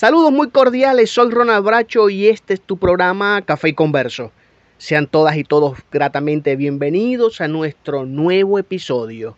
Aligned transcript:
Saludos 0.00 0.32
muy 0.32 0.48
cordiales, 0.48 1.10
soy 1.10 1.30
Ronald 1.30 1.62
Bracho 1.62 2.08
y 2.08 2.28
este 2.28 2.54
es 2.54 2.62
tu 2.62 2.78
programa 2.78 3.42
Café 3.42 3.68
y 3.68 3.74
Converso. 3.74 4.32
Sean 4.78 5.06
todas 5.06 5.36
y 5.36 5.44
todos 5.44 5.76
gratamente 5.92 6.56
bienvenidos 6.56 7.42
a 7.42 7.48
nuestro 7.48 8.06
nuevo 8.06 8.58
episodio. 8.58 9.36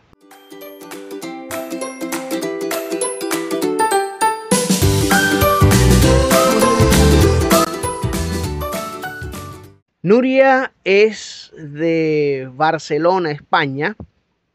Nuria 10.06 10.74
es 10.84 11.54
de 11.56 12.50
Barcelona, 12.54 13.32
España. 13.32 13.96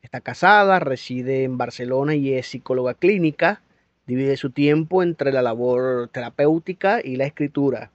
Está 0.02 0.20
casada, 0.20 0.78
reside 0.78 1.44
en 1.44 1.56
Barcelona 1.56 2.14
y 2.14 2.34
es 2.34 2.48
psicóloga 2.48 2.92
clínica. 2.92 3.62
Divide 4.06 4.36
su 4.36 4.50
tiempo 4.50 5.02
entre 5.02 5.32
la 5.32 5.41
labor 5.41 6.10
terapéutica 6.12 7.00
y 7.02 7.16
la 7.16 7.24
escritura. 7.24 7.91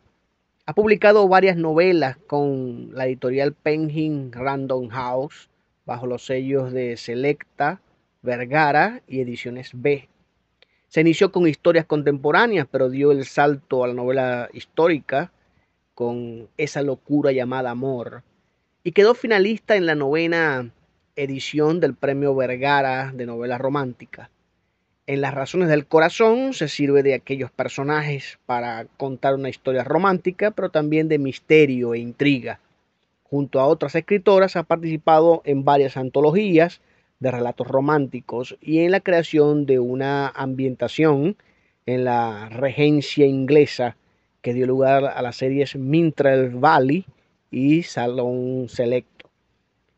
Ha 0.66 0.74
publicado 0.74 1.28
varias 1.28 1.56
novelas 1.56 2.18
con 2.26 2.90
la 2.96 3.06
editorial 3.06 3.54
Penguin 3.54 4.32
Random 4.32 4.90
House 4.90 5.48
bajo 5.86 6.08
los 6.08 6.26
sellos 6.26 6.74
de 6.74 6.98
Selecta, 6.98 7.82
Vergara 8.24 9.04
y 9.08 9.20
Ediciones 9.20 9.70
B. 9.76 10.10
Se 10.88 11.02
inició 11.02 11.32
con 11.32 11.48
historias 11.48 11.86
contemporáneas, 11.86 12.66
pero 12.72 12.90
dio 12.90 13.12
el 13.12 13.26
salto 13.26 13.84
a 13.84 13.90
la 13.90 13.94
novela 13.94 14.50
histórica 14.54 15.32
con 15.94 16.50
esa 16.58 16.82
locura 16.82 17.32
llamada 17.32 17.72
amor 17.72 18.24
y 18.84 18.92
quedó 18.92 19.16
finalista 19.16 19.76
en 19.76 19.86
la 19.86 19.96
novena 19.96 20.72
edición 21.16 21.80
del 21.80 21.94
Premio 21.94 22.36
Vergara 22.36 23.12
de 23.14 23.26
novela 23.26 23.58
romántica. 23.58 24.30
En 25.06 25.22
Las 25.22 25.34
Razones 25.34 25.70
del 25.70 25.86
Corazón 25.86 26.54
se 26.54 26.68
sirve 26.68 27.04
de 27.04 27.14
aquellos 27.14 27.52
personajes 27.52 28.40
para 28.46 28.86
contar 28.98 29.36
una 29.36 29.50
historia 29.50 29.84
romántica, 29.84 30.52
pero 30.52 30.70
también 30.70 31.10
de 31.10 31.20
misterio 31.20 31.94
e 31.94 32.00
intriga. 32.00 32.60
Junto 33.24 33.60
a 33.60 33.68
otras 33.68 33.96
escritoras 33.96 34.56
ha 34.56 34.64
participado 34.64 35.42
en 35.46 35.66
varias 35.66 35.98
antologías 35.98 36.82
de 37.20 37.32
relatos 37.32 37.68
románticos 37.68 38.58
y 38.62 38.80
en 38.80 38.92
la 38.92 39.02
creación 39.02 39.66
de 39.66 39.80
una 39.80 40.30
ambientación 40.30 41.36
en 41.86 42.06
la 42.06 42.50
regencia 42.50 43.26
inglesa 43.26 43.98
que 44.44 44.54
dio 44.54 44.68
lugar 44.68 45.06
a 45.06 45.22
las 45.22 45.38
series 45.38 45.76
Mintral 45.76 46.50
Valley 46.50 47.06
y 47.50 47.84
Salón 47.84 48.68
Selecto. 48.68 49.30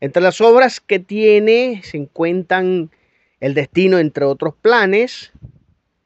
Entre 0.00 0.22
las 0.22 0.40
obras 0.40 0.80
que 0.80 1.00
tiene 1.00 1.82
se 1.82 1.98
encuentran 1.98 2.90
El 3.40 3.54
destino 3.54 3.98
entre 3.98 4.24
otros 4.24 4.54
planes, 4.54 5.32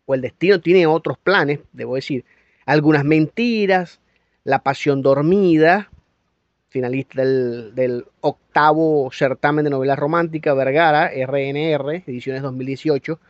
o 0.06 0.14
El 0.14 0.22
destino 0.22 0.58
tiene 0.58 0.86
otros 0.86 1.18
planes, 1.18 1.60
debo 1.72 1.96
decir, 1.96 2.24
Algunas 2.64 3.04
mentiras, 3.04 4.00
La 4.42 4.62
pasión 4.62 5.02
dormida, 5.02 5.90
finalista 6.70 7.20
del, 7.20 7.74
del 7.74 8.06
octavo 8.22 9.10
certamen 9.12 9.64
de 9.64 9.70
novela 9.70 9.96
romántica 9.96 10.54
Vergara, 10.54 11.10
RNR, 11.10 12.04
ediciones 12.06 12.40
2018, 12.40 13.20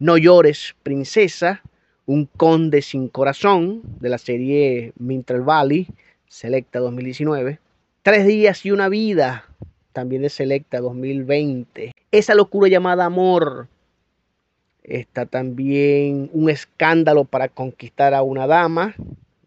No 0.00 0.18
llores, 0.18 0.74
princesa, 0.82 1.62
un 2.06 2.26
conde 2.26 2.82
sin 2.82 3.08
corazón 3.08 3.82
de 4.00 4.08
la 4.08 4.18
serie 4.18 4.92
Mintral 4.96 5.42
Valley, 5.42 5.88
Selecta 6.28 6.78
2019. 6.78 7.58
Tres 8.02 8.26
días 8.26 8.64
y 8.64 8.70
una 8.70 8.88
vida, 8.88 9.44
también 9.92 10.22
de 10.22 10.30
Selecta 10.30 10.80
2020. 10.80 11.92
Esa 12.12 12.34
locura 12.34 12.68
llamada 12.68 13.04
amor. 13.04 13.68
Está 14.84 15.26
también 15.26 16.30
un 16.32 16.48
escándalo 16.48 17.24
para 17.24 17.48
conquistar 17.48 18.14
a 18.14 18.22
una 18.22 18.46
dama 18.46 18.94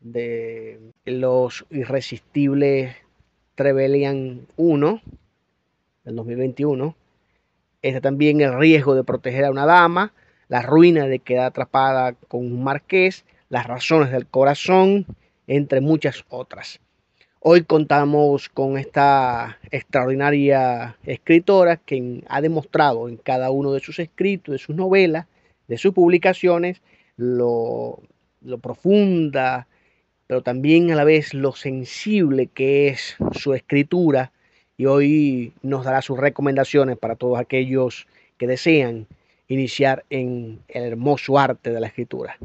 de 0.01 0.79
los 1.05 1.65
irresistibles 1.69 2.93
Trevelyan 3.55 4.47
1 4.57 5.01
del 6.03 6.15
2021. 6.15 6.93
Está 7.81 8.01
también 8.01 8.41
el 8.41 8.57
riesgo 8.59 8.95
de 8.95 9.05
proteger 9.05 9.45
a 9.45 9.51
una 9.51 9.65
dama 9.65 10.11
la 10.49 10.63
ruina 10.63 11.07
de 11.07 11.19
quedar 11.19 11.45
atrapada 11.45 12.13
con 12.27 12.41
un 12.41 12.63
marqués, 12.63 13.23
las 13.47 13.67
razones 13.67 14.11
del 14.11 14.27
corazón, 14.27 15.05
entre 15.47 15.79
muchas 15.79 16.25
otras. 16.29 16.81
Hoy 17.39 17.63
contamos 17.63 18.49
con 18.49 18.77
esta 18.77 19.59
extraordinaria 19.71 20.97
escritora 21.03 21.77
que 21.77 22.23
ha 22.27 22.41
demostrado 22.41 23.07
en 23.07 23.15
cada 23.15 23.49
uno 23.49 23.71
de 23.71 23.79
sus 23.79 23.99
escritos, 23.99 24.51
de 24.51 24.59
sus 24.59 24.75
novelas, 24.75 25.27
de 25.67 25.77
sus 25.77 25.93
publicaciones, 25.93 26.81
lo, 27.15 28.01
lo 28.41 28.57
profunda, 28.57 29.67
pero 30.27 30.41
también 30.41 30.91
a 30.91 30.95
la 30.95 31.03
vez 31.03 31.33
lo 31.33 31.53
sensible 31.53 32.47
que 32.47 32.89
es 32.89 33.15
su 33.31 33.53
escritura. 33.53 34.31
Y 34.77 34.85
hoy 34.87 35.53
nos 35.61 35.85
dará 35.85 36.01
sus 36.01 36.19
recomendaciones 36.19 36.97
para 36.97 37.15
todos 37.15 37.39
aquellos 37.39 38.07
que 38.37 38.47
desean 38.47 39.07
iniciar 39.49 40.05
en 40.09 40.61
el 40.67 40.83
hermoso 40.83 41.37
arte 41.37 41.71
de 41.71 41.79
la 41.79 41.87
escritura. 41.87 42.37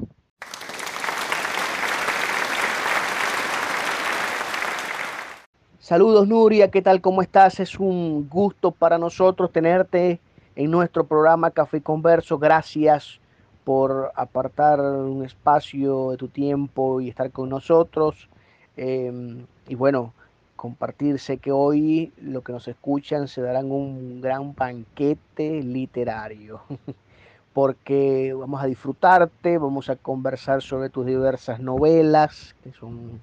Saludos 5.79 6.27
Nuria, 6.27 6.71
¿qué 6.71 6.81
tal? 6.81 7.03
¿Cómo 7.03 7.21
estás? 7.21 7.61
Es 7.61 7.79
un 7.79 8.27
gusto 8.29 8.71
para 8.71 8.97
nosotros 8.97 9.53
tenerte 9.53 10.19
en 10.57 10.71
nuestro 10.71 11.07
programa 11.07 11.51
Café 11.51 11.83
Converso. 11.83 12.39
Gracias 12.39 13.21
por 13.65 14.11
apartar 14.15 14.81
un 14.81 15.25
espacio 15.25 16.13
de 16.13 16.17
tu 16.17 16.29
tiempo 16.29 17.03
y 17.03 17.11
estar 17.11 17.31
con 17.31 17.51
nosotros. 17.51 18.31
Em, 18.79 19.47
y 19.69 19.75
bueno, 19.75 20.15
compartir. 20.65 21.19
Sé 21.19 21.37
que 21.37 21.53
hoy 21.53 22.11
lo 22.23 22.41
que 22.41 22.55
nos 22.55 22.67
escuchan 22.69 23.29
se 23.29 23.43
darán 23.43 23.71
un 23.71 24.23
gran 24.23 24.55
banquete 24.55 25.63
literario, 25.63 26.63
porque 27.53 28.33
vamos 28.33 28.63
a 28.63 28.67
disfrutarte, 28.67 29.59
vamos 29.59 29.91
a 29.91 29.97
conversar 29.97 30.63
sobre 30.63 30.89
tus 30.89 31.05
diversas 31.05 31.61
novelas, 31.61 32.57
que 32.65 32.73
son 32.73 33.21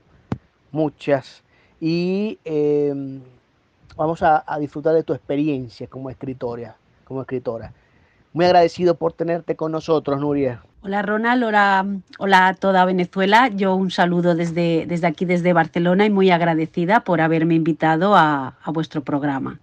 muchas, 0.72 1.41
y 1.80 2.38
em, 2.45 3.24
vamos 3.95 4.21
a, 4.21 4.44
a, 4.45 4.60
disfrutar 4.60 4.94
de 4.94 5.01
tu 5.01 5.15
experiencia 5.15 5.88
como 5.88 6.12
escritora, 6.12 6.75
como 7.06 7.21
escritora. 7.21 7.74
Muy 8.33 8.45
agradecido 8.45 8.94
por 8.94 9.13
tenerte 9.13 9.56
con 9.56 9.71
nosotros, 9.71 10.19
Nuria. 10.19 10.62
Hola 10.83 11.04
Ronald, 11.04 11.44
hola, 11.44 11.86
hola 12.18 12.48
a 12.48 12.54
toda 12.56 12.86
Venezuela. 12.86 13.50
Yo 13.50 13.75
un 13.75 13.92
saludo 13.92 14.33
desde, 14.33 14.88
desde 14.88 15.06
aquí, 15.06 15.25
desde 15.25 15.54
Barcelona 15.54 16.07
y 16.07 16.10
muy 16.10 16.31
agradecida 16.31 17.01
por 17.01 17.22
haberme 17.22 17.54
invitado 17.54 18.16
a, 18.16 18.56
a 18.63 18.72
vuestro 18.72 19.04
programa. 19.04 19.60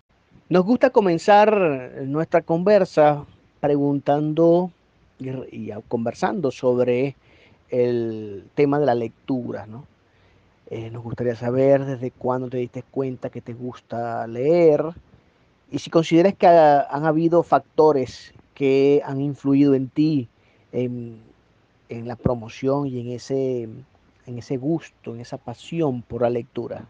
Nos 0.48 0.64
gusta 0.64 0.90
comenzar 0.90 1.52
nuestra 2.04 2.42
conversa 2.42 3.24
preguntando 3.58 4.70
y, 5.18 5.72
conversando 5.88 6.52
sobre 6.52 7.16
el 7.68 8.44
tema 8.54 8.78
de 8.78 8.86
la 8.86 8.94
lectura. 8.94 9.66
¿no? 9.66 9.86
Eh, 10.70 10.88
nos 10.92 11.02
gustaría 11.02 11.34
saber 11.34 11.84
desde 11.84 12.12
cuándo 12.12 12.48
te 12.48 12.58
diste 12.58 12.84
cuenta 12.84 13.28
que 13.28 13.40
te 13.40 13.54
gusta 13.54 14.24
leer 14.28 14.84
y 15.68 15.80
si 15.80 15.90
consideras 15.90 16.34
que 16.34 16.46
ha, 16.46 16.82
han 16.82 17.06
habido 17.06 17.42
factores 17.42 18.32
que 18.54 19.02
han 19.04 19.20
influido 19.20 19.74
en 19.74 19.88
ti 19.88 20.28
en, 20.84 21.20
en, 21.88 22.08
la 22.08 22.16
promoción 22.16 22.86
y 22.86 23.00
en 23.00 23.08
ese, 23.10 23.62
en 23.62 24.38
ese 24.38 24.56
gusto, 24.56 25.14
en 25.14 25.20
esa 25.20 25.36
pasión 25.38 26.02
por 26.02 26.22
la 26.22 26.30
lectura? 26.30 26.86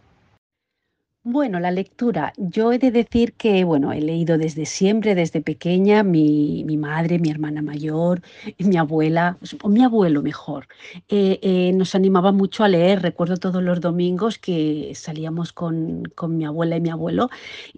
Bueno, 1.25 1.61
la 1.61 1.71
lectura. 1.71 2.33
Yo 2.39 2.73
he 2.73 2.79
de 2.79 2.91
decir 2.91 3.35
que, 3.35 3.63
bueno, 3.65 3.93
he 3.93 4.01
leído 4.01 4.39
desde 4.39 4.65
siempre, 4.65 5.15
desde 5.15 5.43
pequeña, 5.43 6.03
mi, 6.03 6.65
mi 6.65 6.79
madre, 6.79 7.19
mi 7.19 7.29
hermana 7.29 7.61
mayor, 7.61 8.23
mi 8.59 8.77
abuela, 8.79 9.37
o 9.63 9.69
mi 9.69 9.83
abuelo 9.85 10.23
mejor, 10.23 10.69
eh, 11.09 11.39
eh, 11.43 11.73
nos 11.75 11.95
animaba 11.95 12.33
mucho 12.33 12.65
a 12.65 12.69
leer. 12.69 13.03
Recuerdo 13.03 13.37
todos 13.37 13.63
los 13.63 13.81
domingos 13.83 14.39
que 14.39 14.93
salíamos 14.95 15.53
con, 15.53 16.05
con 16.15 16.37
mi 16.39 16.47
abuela 16.47 16.77
y 16.77 16.81
mi 16.81 16.89
abuelo 16.91 17.29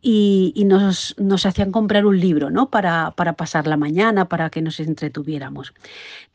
y, 0.00 0.52
y 0.54 0.64
nos, 0.64 1.16
nos 1.18 1.44
hacían 1.44 1.72
comprar 1.72 2.06
un 2.06 2.20
libro, 2.20 2.50
¿no? 2.50 2.70
Para, 2.70 3.12
para 3.16 3.32
pasar 3.32 3.66
la 3.66 3.76
mañana, 3.76 4.28
para 4.28 4.50
que 4.50 4.62
nos 4.62 4.78
entretuviéramos. 4.78 5.72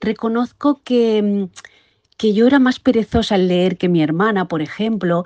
Reconozco 0.01 0.81
que... 0.83 1.21
mm, 1.21 1.43
que 2.17 2.33
yo 2.33 2.47
era 2.47 2.59
más 2.59 2.79
perezosa 2.79 3.35
al 3.35 3.47
leer 3.47 3.77
que 3.77 3.89
mi 3.89 4.01
hermana, 4.01 4.47
por 4.47 4.61
ejemplo, 4.61 5.25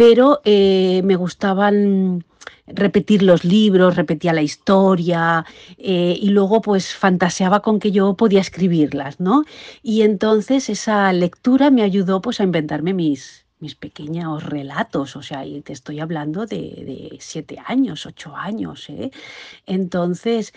pero 0.00 0.40
eh, 0.46 1.02
me 1.04 1.14
gustaban 1.14 2.24
repetir 2.66 3.22
los 3.22 3.44
libros, 3.44 3.96
repetía 3.96 4.32
la 4.32 4.40
historia 4.40 5.44
eh, 5.76 6.16
y 6.18 6.30
luego 6.30 6.62
pues 6.62 6.94
fantaseaba 6.94 7.60
con 7.60 7.78
que 7.78 7.92
yo 7.92 8.14
podía 8.14 8.40
escribirlas, 8.40 9.20
¿no? 9.20 9.44
Y 9.82 10.00
entonces 10.00 10.70
esa 10.70 11.12
lectura 11.12 11.70
me 11.70 11.82
ayudó 11.82 12.22
pues 12.22 12.40
a 12.40 12.44
inventarme 12.44 12.94
mis, 12.94 13.44
mis 13.58 13.74
pequeños 13.74 14.42
relatos, 14.42 15.16
o 15.16 15.22
sea, 15.22 15.44
y 15.44 15.60
te 15.60 15.74
estoy 15.74 16.00
hablando 16.00 16.46
de, 16.46 16.56
de 16.56 17.18
siete 17.20 17.58
años, 17.66 18.06
ocho 18.06 18.34
años, 18.34 18.88
¿eh? 18.88 19.10
Entonces, 19.66 20.54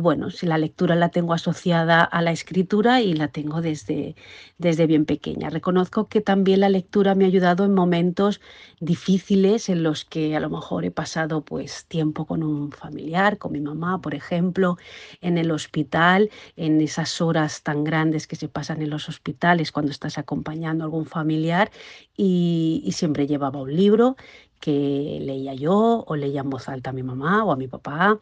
bueno, 0.00 0.30
si 0.32 0.44
la 0.46 0.58
lectura 0.58 0.96
la 0.96 1.10
tengo 1.10 1.34
asociada 1.34 2.02
a 2.02 2.20
la 2.20 2.32
escritura 2.32 3.00
y 3.00 3.14
la 3.14 3.28
tengo 3.28 3.60
desde, 3.60 4.16
desde 4.58 4.86
bien 4.86 5.04
pequeña. 5.04 5.50
Reconozco 5.50 6.08
que 6.08 6.20
también 6.20 6.60
la 6.60 6.68
lectura 6.68 7.14
me 7.14 7.24
ha 7.24 7.28
ayudado 7.28 7.64
en 7.64 7.74
momentos 7.74 8.40
difíciles 8.80 9.68
en 9.68 9.82
los 9.82 10.04
que 10.04 10.34
a 10.36 10.40
lo 10.40 10.50
mejor 10.50 10.84
he 10.84 10.90
pasado 10.90 11.42
pues 11.42 11.84
tiempo 11.86 12.26
con 12.26 12.42
un 12.42 12.72
familiar, 12.72 13.38
con 13.38 13.52
mi 13.52 13.60
mamá, 13.60 14.00
por 14.00 14.14
ejemplo, 14.14 14.78
en 15.20 15.38
el 15.38 15.50
hospital, 15.50 16.30
en 16.56 16.80
esas 16.80 17.20
horas 17.20 17.62
tan 17.62 17.84
grandes 17.84 18.26
que 18.26 18.36
se 18.36 18.48
pasan 18.48 18.82
en 18.82 18.90
los 18.90 19.08
hospitales 19.08 19.72
cuando 19.72 19.92
estás 19.92 20.18
acompañando 20.18 20.84
a 20.84 20.86
algún 20.86 21.06
familiar 21.06 21.70
y, 22.16 22.82
siempre 22.96 23.26
llevaba 23.26 23.60
un 23.60 23.76
libro 23.76 24.16
que 24.58 25.18
leía 25.20 25.52
yo 25.54 26.04
o 26.06 26.16
leía 26.16 26.40
en 26.40 26.48
voz 26.48 26.68
alta 26.68 26.90
a 26.90 26.92
mi 26.94 27.02
mamá 27.02 27.44
o 27.44 27.52
a 27.52 27.56
mi 27.56 27.68
papá 27.68 28.18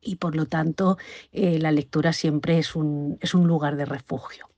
y 0.00 0.16
por 0.16 0.36
lo 0.36 0.46
tanto 0.46 0.96
eh, 1.32 1.58
la 1.58 1.72
lectura 1.72 2.12
siempre 2.12 2.58
es 2.58 2.76
un, 2.76 3.18
es 3.20 3.34
un 3.34 3.48
lugar 3.48 3.76
de 3.76 3.84
refugio. 3.84 4.49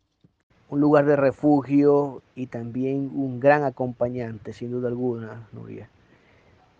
Un 0.72 0.80
lugar 0.80 1.04
de 1.04 1.16
refugio 1.16 2.22
y 2.34 2.46
también 2.46 3.10
un 3.14 3.40
gran 3.40 3.62
acompañante, 3.62 4.54
sin 4.54 4.70
duda 4.70 4.88
alguna, 4.88 5.46
Nuria. 5.52 5.90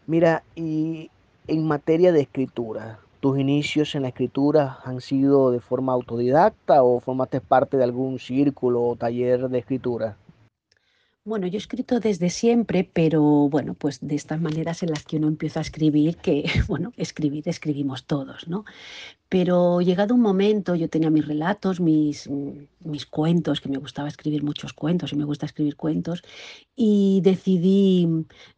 Mira, 0.07 0.45
y 0.55 1.11
en 1.47 1.67
materia 1.67 2.11
de 2.11 2.23
escritura, 2.23 3.01
¿tus 3.21 3.39
inicios 3.39 3.95
en 3.95 4.01
la 4.01 4.09
escritura 4.09 4.79
han 4.83 5.03
sido 5.03 5.51
de 5.51 5.61
forma 5.61 5.93
autodidacta 5.93 6.83
o 6.83 7.01
formaste 7.01 7.43
parte 7.43 7.77
de 7.77 7.85
algún 7.85 8.19
círculo 8.19 8.83
o 8.83 8.97
taller 8.97 9.51
de 9.51 9.59
escritura? 9.59 10.17
Bueno, 11.25 11.47
yo 11.47 11.55
he 11.55 11.59
escrito 11.59 12.01
desde 12.01 12.31
siempre, 12.31 12.83
pero 12.93 13.23
bueno, 13.49 13.75
pues 13.75 14.01
de 14.01 14.17
estas 14.17 14.41
maneras 14.41 14.83
en 14.83 14.91
las 14.91 15.05
que 15.05 15.19
uno 15.19 15.29
empieza 15.29 15.61
a 15.61 15.63
escribir, 15.63 16.17
que 16.17 16.43
bueno, 16.69 16.93
escribir 16.97 17.49
escribimos 17.49 18.07
todos, 18.07 18.49
¿no? 18.49 18.65
Pero 19.29 19.81
llegado 19.81 20.15
un 20.17 20.21
momento, 20.21 20.75
yo 20.75 20.89
tenía 20.89 21.11
mis 21.11 21.25
relatos, 21.27 21.81
mis, 21.81 22.29
mm, 22.29 22.51
mis 22.91 23.07
cuentos, 23.07 23.61
que 23.61 23.69
me 23.69 23.79
gustaba 23.79 24.09
escribir 24.09 24.43
muchos 24.43 24.73
cuentos 24.73 25.13
y 25.13 25.17
me 25.17 25.25
gusta 25.25 25.47
escribir 25.47 25.77
cuentos, 25.77 26.25
y 26.75 27.21
decidí, 27.23 28.09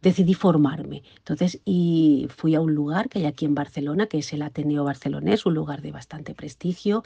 decidí 0.01 0.33
formarme. 0.35 1.03
Entonces, 1.19 1.61
y 1.67 2.29
fui 2.31 2.55
a 2.55 2.63
un 2.63 2.75
lugar 2.75 3.11
que 3.11 3.19
hay 3.21 3.27
aquí 3.27 3.45
en 3.45 3.55
Barcelona, 3.55 4.07
que 4.07 4.19
es 4.19 4.33
el 4.33 4.41
Ateneo 4.43 4.85
Barcelonés, 4.85 5.45
un 5.45 5.55
lugar 5.55 5.83
de 5.83 5.93
bastante 5.93 6.35
prestigio, 6.35 7.03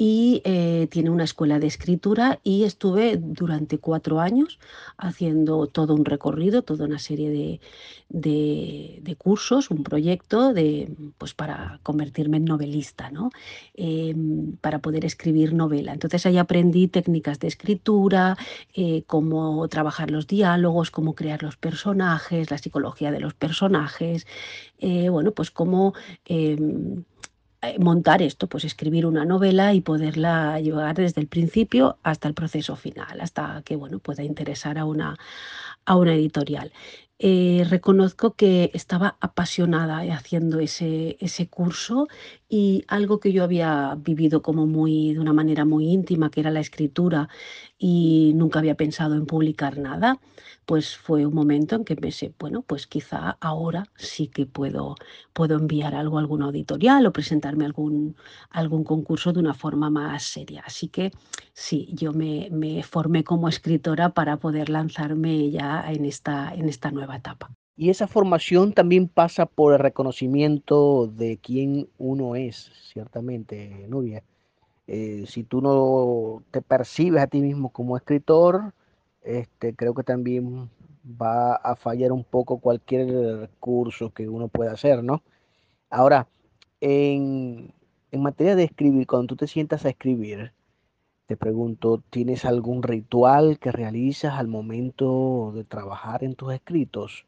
y 0.00 0.42
eh, 0.44 0.86
tiene 0.92 1.10
una 1.10 1.24
escuela 1.24 1.58
de 1.58 1.66
escritura 1.66 2.38
y 2.44 2.62
estuve 2.62 3.16
durante 3.16 3.78
cuatro 3.78 4.20
años 4.20 4.60
haciendo 4.96 5.66
todo 5.66 5.92
un 5.94 6.04
recorrido, 6.04 6.62
toda 6.62 6.84
una 6.84 7.00
serie 7.00 7.30
de, 8.08 9.00
de, 9.02 9.16
cursos, 9.16 9.72
un 9.72 9.82
proyecto 9.82 10.54
de, 10.54 10.94
pues 11.18 11.34
para 11.34 11.80
convertirme 11.82 12.36
en 12.36 12.44
novelista, 12.44 13.10
¿no? 13.10 13.30
Em, 13.74 14.56
para 14.58 14.78
poder 14.78 15.04
escribir 15.04 15.52
novela. 15.52 15.92
Entonces 15.92 16.24
ahí 16.26 16.38
aprendí 16.38 16.86
técnicas 16.86 17.40
de 17.40 17.48
escritura, 17.48 18.36
eh, 18.74 19.02
cómo 19.08 19.66
trabajar 19.66 20.12
los 20.12 20.28
diálogos, 20.28 20.92
cómo 20.92 21.16
crear 21.16 21.42
los 21.42 21.56
personajes, 21.56 22.52
la 22.52 22.58
psicología 22.58 23.10
de 23.10 23.18
los 23.18 23.34
personajes, 23.34 24.28
eh, 24.78 25.08
bueno, 25.08 25.32
pues 25.32 25.50
cómo... 25.50 25.94
eh, 27.62 27.78
montar 27.80 28.22
esto, 28.22 28.46
pues 28.48 28.64
escribir 28.64 29.04
una 29.06 29.24
novela 29.24 29.74
y 29.74 29.80
poderla 29.80 30.60
llevar 30.60 30.96
desde 30.96 31.20
el 31.20 31.26
principio 31.26 31.98
hasta 32.02 32.28
el 32.28 32.34
proceso 32.34 32.76
final, 32.76 33.20
hasta 33.20 33.62
que 33.64 33.76
bueno, 33.76 33.98
pueda 33.98 34.22
interesar 34.22 34.78
a 34.78 34.84
una, 34.84 35.16
a 35.84 35.96
una 35.96 36.14
editorial. 36.14 36.72
Eh, 37.20 37.66
reconozco 37.68 38.34
que 38.34 38.70
estaba 38.74 39.16
apasionada 39.20 39.98
haciendo 40.14 40.60
ese, 40.60 41.16
ese 41.20 41.48
curso 41.48 42.06
y 42.48 42.84
algo 42.88 43.20
que 43.20 43.32
yo 43.32 43.44
había 43.44 43.94
vivido 43.96 44.42
como 44.42 44.66
muy, 44.66 45.12
de 45.14 45.20
una 45.20 45.32
manera 45.32 45.64
muy 45.64 45.88
íntima, 45.90 46.30
que 46.30 46.40
era 46.40 46.50
la 46.50 46.60
escritura, 46.60 47.28
y 47.78 48.32
nunca 48.34 48.58
había 48.60 48.76
pensado 48.76 49.14
en 49.14 49.26
publicar 49.26 49.78
nada, 49.78 50.18
pues 50.66 50.96
fue 50.96 51.26
un 51.26 51.34
momento 51.34 51.76
en 51.76 51.84
que 51.84 51.96
pensé, 51.96 52.34
bueno, 52.38 52.62
pues 52.62 52.86
quizá 52.86 53.38
ahora 53.40 53.84
sí 53.96 54.28
que 54.28 54.46
puedo, 54.46 54.96
puedo 55.32 55.56
enviar 55.56 55.94
algo 55.94 56.18
a 56.18 56.20
alguna 56.20 56.48
editorial 56.50 57.06
o 57.06 57.12
presentarme 57.12 57.64
a 57.64 57.68
algún, 57.68 58.16
algún 58.50 58.84
concurso 58.84 59.32
de 59.32 59.40
una 59.40 59.54
forma 59.54 59.90
más 59.90 60.22
seria. 60.24 60.62
Así 60.66 60.88
que 60.88 61.12
sí, 61.54 61.88
yo 61.92 62.12
me, 62.12 62.48
me 62.50 62.82
formé 62.82 63.24
como 63.24 63.48
escritora 63.48 64.10
para 64.14 64.38
poder 64.38 64.68
lanzarme 64.70 65.50
ya 65.50 65.84
en 65.90 66.04
esta, 66.04 66.54
en 66.54 66.68
esta 66.68 66.90
nueva 66.90 67.16
etapa. 67.16 67.57
Y 67.80 67.90
esa 67.90 68.08
formación 68.08 68.72
también 68.72 69.06
pasa 69.06 69.46
por 69.46 69.72
el 69.72 69.78
reconocimiento 69.78 71.06
de 71.06 71.38
quién 71.38 71.88
uno 71.96 72.34
es, 72.34 72.72
ciertamente, 72.92 73.86
Nuria. 73.88 74.24
Eh, 74.88 75.26
si 75.28 75.44
tú 75.44 75.62
no 75.62 76.42
te 76.50 76.60
percibes 76.60 77.22
a 77.22 77.28
ti 77.28 77.40
mismo 77.40 77.70
como 77.70 77.96
escritor, 77.96 78.74
este, 79.22 79.76
creo 79.76 79.94
que 79.94 80.02
también 80.02 80.68
va 81.04 81.54
a 81.54 81.76
fallar 81.76 82.10
un 82.10 82.24
poco 82.24 82.58
cualquier 82.58 83.48
curso 83.60 84.10
que 84.12 84.28
uno 84.28 84.48
pueda 84.48 84.72
hacer, 84.72 85.04
¿no? 85.04 85.22
Ahora, 85.88 86.26
en, 86.80 87.72
en 88.10 88.22
materia 88.22 88.56
de 88.56 88.64
escribir, 88.64 89.06
cuando 89.06 89.28
tú 89.28 89.36
te 89.36 89.46
sientas 89.46 89.84
a 89.84 89.90
escribir, 89.90 90.52
te 91.26 91.36
pregunto, 91.36 92.02
¿tienes 92.10 92.44
algún 92.44 92.82
ritual 92.82 93.60
que 93.60 93.70
realizas 93.70 94.34
al 94.34 94.48
momento 94.48 95.52
de 95.54 95.62
trabajar 95.62 96.24
en 96.24 96.34
tus 96.34 96.52
escritos? 96.52 97.27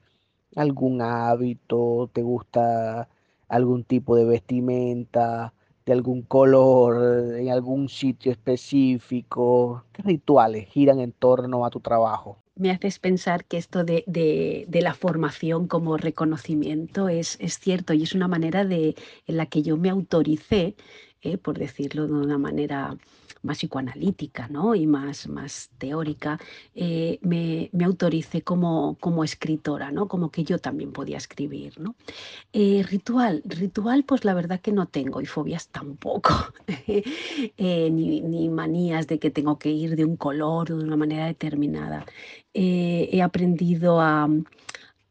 ¿Algún 0.56 1.02
hábito? 1.02 2.08
¿Te 2.12 2.22
gusta 2.22 3.08
algún 3.48 3.84
tipo 3.84 4.14
de 4.16 4.24
vestimenta? 4.24 5.52
¿De 5.86 5.92
algún 5.92 6.22
color? 6.22 7.36
¿En 7.36 7.50
algún 7.50 7.88
sitio 7.88 8.30
específico? 8.32 9.84
¿Qué 9.92 10.02
rituales 10.02 10.68
giran 10.68 11.00
en 11.00 11.12
torno 11.12 11.64
a 11.66 11.70
tu 11.70 11.80
trabajo? 11.80 12.38
me 12.56 12.70
haces 12.70 12.98
pensar 12.98 13.44
que 13.46 13.56
esto 13.56 13.84
de, 13.84 14.04
de- 14.06 14.66
de 14.68 14.82
la 14.82 14.94
formación 14.94 15.66
como 15.66 15.96
reconocimiento 15.96 17.08
es, 17.08 17.36
es 17.40 17.58
cierto 17.58 17.92
y 17.94 18.02
es 18.02 18.14
una 18.14 18.28
manera 18.28 18.64
de, 18.64 18.96
en 19.26 19.36
la 19.36 19.46
que 19.46 19.62
yo 19.62 19.76
me 19.76 19.88
autoricé, 19.90 20.76
eh, 21.22 21.38
por 21.38 21.58
decirlo 21.58 22.06
de 22.06 22.12
una 22.14 22.38
manera 22.38 22.96
más 23.42 23.58
psicoanalítica, 23.58 24.48
¿no? 24.48 24.74
y 24.74 24.86
más, 24.86 25.28
más 25.28 25.70
teórica, 25.78 26.38
eh, 26.74 27.18
me, 27.22 27.70
me 27.72 27.84
autoricé 27.84 28.42
como, 28.42 28.96
como 29.00 29.24
escritora, 29.24 29.90
¿no? 29.90 30.08
como 30.08 30.30
que 30.30 30.44
yo 30.44 30.58
también 30.58 30.92
podía 30.92 31.16
escribir. 31.16 31.78
¿no? 31.80 31.94
Eh, 32.52 32.84
ritual, 32.88 33.42
ritual, 33.44 34.04
pues 34.04 34.24
la 34.24 34.34
verdad 34.34 34.60
que 34.60 34.72
no 34.72 34.86
tengo 34.86 35.20
y 35.20 35.26
fobias 35.26 35.68
tampoco, 35.68 36.30
Eh, 37.56 37.90
ni, 37.90 38.20
ni 38.20 38.48
manías 38.48 39.06
de 39.06 39.18
que 39.18 39.30
tengo 39.30 39.58
que 39.58 39.70
ir 39.70 39.96
de 39.96 40.04
un 40.04 40.16
color 40.16 40.72
o 40.72 40.78
de 40.78 40.84
una 40.84 40.96
manera 40.96 41.26
determinada. 41.26 42.04
He 42.52 43.22
aprendido 43.22 44.00
a, 44.00 44.28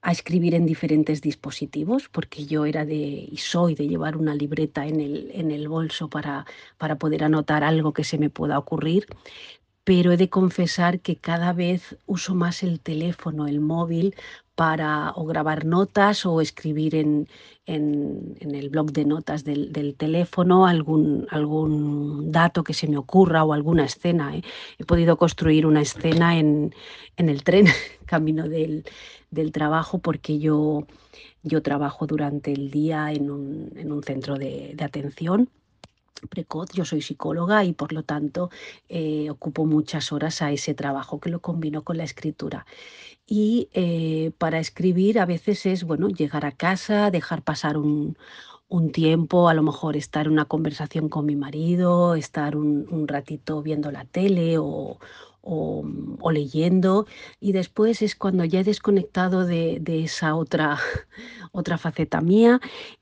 a 0.02 0.12
escribir 0.12 0.56
en 0.56 0.66
diferentes 0.66 1.22
dispositivos, 1.22 2.10
porque 2.10 2.46
yo 2.46 2.66
era 2.66 2.86
de, 2.86 2.96
y 2.96 3.38
soy 3.38 3.76
de 3.76 3.88
llevar 3.88 4.18
una 4.18 4.36
libreta 4.36 4.88
en 4.88 5.02
el, 5.02 5.32
en 5.34 5.52
el 5.52 5.68
bolso 5.68 6.10
para, 6.10 6.46
para 6.78 6.98
poder 6.98 7.24
anotar 7.24 7.64
algo 7.64 7.94
que 7.94 8.04
se 8.04 8.18
me 8.18 8.30
pueda 8.30 8.58
ocurrir, 8.58 9.08
pero 9.84 10.12
he 10.12 10.18
de 10.18 10.30
confesar 10.30 11.00
que 11.00 11.16
cada 11.16 11.52
vez 11.54 11.98
uso 12.06 12.36
más 12.36 12.64
el 12.64 12.80
teléfono, 12.80 13.48
el 13.48 13.60
móvil, 13.60 14.16
para 14.60 15.14
o 15.16 15.24
grabar 15.26 15.64
notas 15.64 16.26
o 16.26 16.42
escribir 16.42 16.94
en, 16.94 17.30
el 17.66 18.70
blog 18.70 18.92
de 18.92 19.06
notas 19.06 19.46
del, 19.46 19.96
teléfono 19.96 20.68
algún, 20.68 21.28
algún 21.30 22.30
dato 22.30 22.62
que 22.62 22.74
se 22.74 22.90
me 22.90 22.98
ocurra 22.98 23.46
o 23.46 23.54
alguna 23.54 23.86
escena. 23.86 24.36
¿eh? 24.36 24.42
He 24.78 24.84
podido 24.84 25.16
construir 25.16 25.66
una 25.66 25.82
escena 25.82 26.38
en, 26.38 26.74
el 27.16 27.44
tren, 27.46 27.68
camino 28.06 28.50
del, 28.50 28.84
trabajo, 29.54 30.00
porque 30.00 30.40
yo, 30.40 30.86
yo 31.42 31.62
trabajo 31.62 32.06
durante 32.06 32.52
el 32.52 32.70
día 32.70 33.14
en 33.14 33.32
un, 33.32 34.04
centro 34.04 34.36
de 34.36 34.76
atención 34.82 35.48
precoz, 36.28 36.70
yo 36.74 36.86
soy 36.86 37.02
psicóloga 37.02 37.64
y 37.64 37.74
por 37.74 37.94
lo 37.94 38.04
tanto 38.04 38.50
eh, 38.90 39.30
ocupo 39.30 39.66
muchas 39.66 40.12
horas 40.12 40.42
a 40.42 40.52
ese 40.52 40.74
trabajo 40.74 41.20
que 41.20 41.30
lo 41.30 41.42
combino 41.42 41.84
con 41.84 41.98
la 41.98 42.04
escritura. 42.04 42.66
Y 43.26 43.70
eh, 43.74 44.32
para 44.38 44.60
escribir 44.60 45.20
a 45.20 45.26
veces 45.26 45.66
es, 45.66 45.84
bueno, 45.84 46.10
llegar 46.10 46.46
a 46.46 46.52
casa, 46.52 47.12
dejar 47.12 47.44
pasar 47.44 47.78
un, 47.78 48.18
tiempo, 48.94 49.50
a 49.50 49.54
lo 49.54 49.64
mejor 49.64 49.98
estar 49.98 50.28
en 50.28 50.34
una 50.34 50.46
conversación 50.46 51.10
con 51.10 51.26
mi 51.26 51.36
marido, 51.36 52.16
estar 52.16 52.56
un 52.56 53.08
ratito 53.08 53.64
viendo 53.64 53.92
la 53.92 54.06
tele 54.06 54.58
o, 54.60 55.00
o, 55.52 56.32
leyendo 56.32 57.08
y 57.40 57.54
después 57.54 58.04
es 58.04 58.16
cuando 58.16 58.46
ya 58.46 58.60
he 58.60 58.64
desconectado 58.64 59.46
de, 59.46 59.82
esa 60.04 60.36
otra, 60.36 60.78
otra 61.52 61.78
faceta 61.80 62.22
mía 62.22 62.60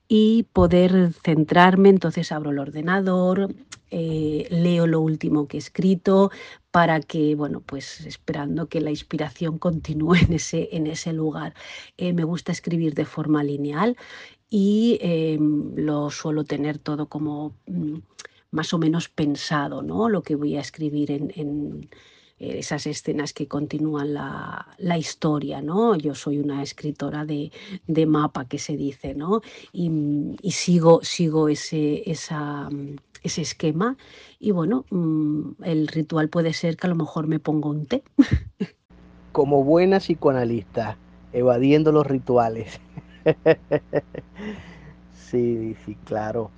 y 0.08 0.44
poder 0.54 1.12
centrarme, 1.22 1.90
entonces 1.90 2.32
abro 2.32 2.50
el 2.50 2.58
ordenador, 2.58 3.54
eh, 3.90 4.46
leo 4.50 4.86
lo 4.86 5.00
último 5.00 5.46
que 5.46 5.58
he 5.58 5.60
escrito 5.60 6.30
para 6.70 7.00
que, 7.00 7.34
bueno, 7.34 7.60
pues 7.60 8.06
esperando 8.06 8.68
que 8.68 8.80
la 8.80 8.90
inspiración 8.90 9.58
continúe 9.66 10.14
en 10.14 10.32
ese, 10.32 10.70
en 10.72 10.86
ese 10.86 11.12
lugar. 11.12 11.54
Eh, 11.98 12.14
me 12.14 12.24
gusta 12.24 12.52
escribir 12.52 12.94
de 12.94 13.04
forma 13.04 13.44
lineal 13.44 13.96
y 14.48 14.98
em, 15.02 15.74
lo 15.76 16.10
suelo 16.10 16.44
tener 16.44 16.78
todo 16.78 17.08
como 17.10 17.54
mm, 17.66 17.98
más 18.50 18.72
o 18.72 18.78
menos 18.78 19.10
pensado, 19.10 19.82
¿no? 19.82 20.08
Lo 20.08 20.22
que 20.22 20.34
voy 20.36 20.56
a 20.56 20.60
escribir 20.60 21.10
en 21.12 21.30
eh, 21.36 21.88
esas 22.38 22.86
escenas 22.86 23.32
que 23.32 23.48
continúan 23.48 24.14
la, 24.14 24.98
historia, 24.98 25.60
¿no? 25.60 25.96
Yo 25.96 26.14
soy 26.14 26.38
una 26.38 26.62
escritora 26.62 27.24
de, 27.24 27.50
mapa 28.06 28.46
que 28.46 28.58
se 28.58 28.76
dice, 28.76 29.14
¿no? 29.14 29.42
Y, 29.72 29.90
sigo, 30.50 31.00
sigo 31.02 31.48
ese, 31.48 32.10
esa, 32.10 32.68
ese 33.22 33.42
esquema 33.42 33.96
y 34.38 34.52
bueno, 34.52 34.84
mm, 34.90 35.62
el 35.64 35.88
ritual 35.88 36.28
puede 36.28 36.52
ser 36.52 36.76
que 36.76 36.86
a 36.86 36.90
lo 36.90 36.96
mejor 36.96 37.26
me 37.26 37.38
pongo 37.38 37.70
un 37.70 37.86
té. 37.86 38.02
Como 39.32 39.64
buena 39.64 39.98
psicoanalista, 39.98 40.96
evadiendo 41.32 41.92
los 41.92 42.06
rituales. 42.06 42.80
sí, 45.12 45.76
sí, 45.84 45.96
claro. 46.04 46.50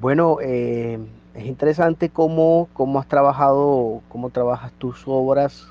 Bueno, 0.00 0.38
eh, 0.40 0.98
es 1.34 1.46
interesante 1.46 2.08
cómo, 2.08 2.68
cómo 2.72 2.98
has 2.98 3.06
trabajado, 3.06 4.02
cómo 4.08 4.30
trabajas 4.30 4.72
tus 4.72 5.04
obras. 5.06 5.68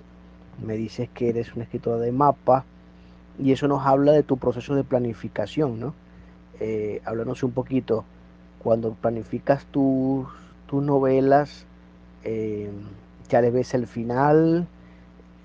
Me 0.63 0.75
dices 0.75 1.09
que 1.13 1.29
eres 1.29 1.53
una 1.53 1.63
escritora 1.63 1.97
de 1.97 2.11
mapa 2.11 2.63
y 3.39 3.51
eso 3.51 3.67
nos 3.67 3.85
habla 3.85 4.13
de 4.13 4.23
tu 4.23 4.37
proceso 4.37 4.75
de 4.75 4.83
planificación, 4.83 5.79
¿no? 5.79 5.93
Eh, 6.59 7.01
háblanos 7.05 7.43
un 7.43 7.51
poquito. 7.51 8.03
Cuando 8.63 8.93
planificas 8.93 9.65
tus, 9.65 10.27
tus 10.67 10.83
novelas, 10.83 11.65
eh, 12.23 12.71
ya 13.29 13.41
le 13.41 13.51
ves 13.51 13.73
el 13.73 13.87
final, 13.87 14.67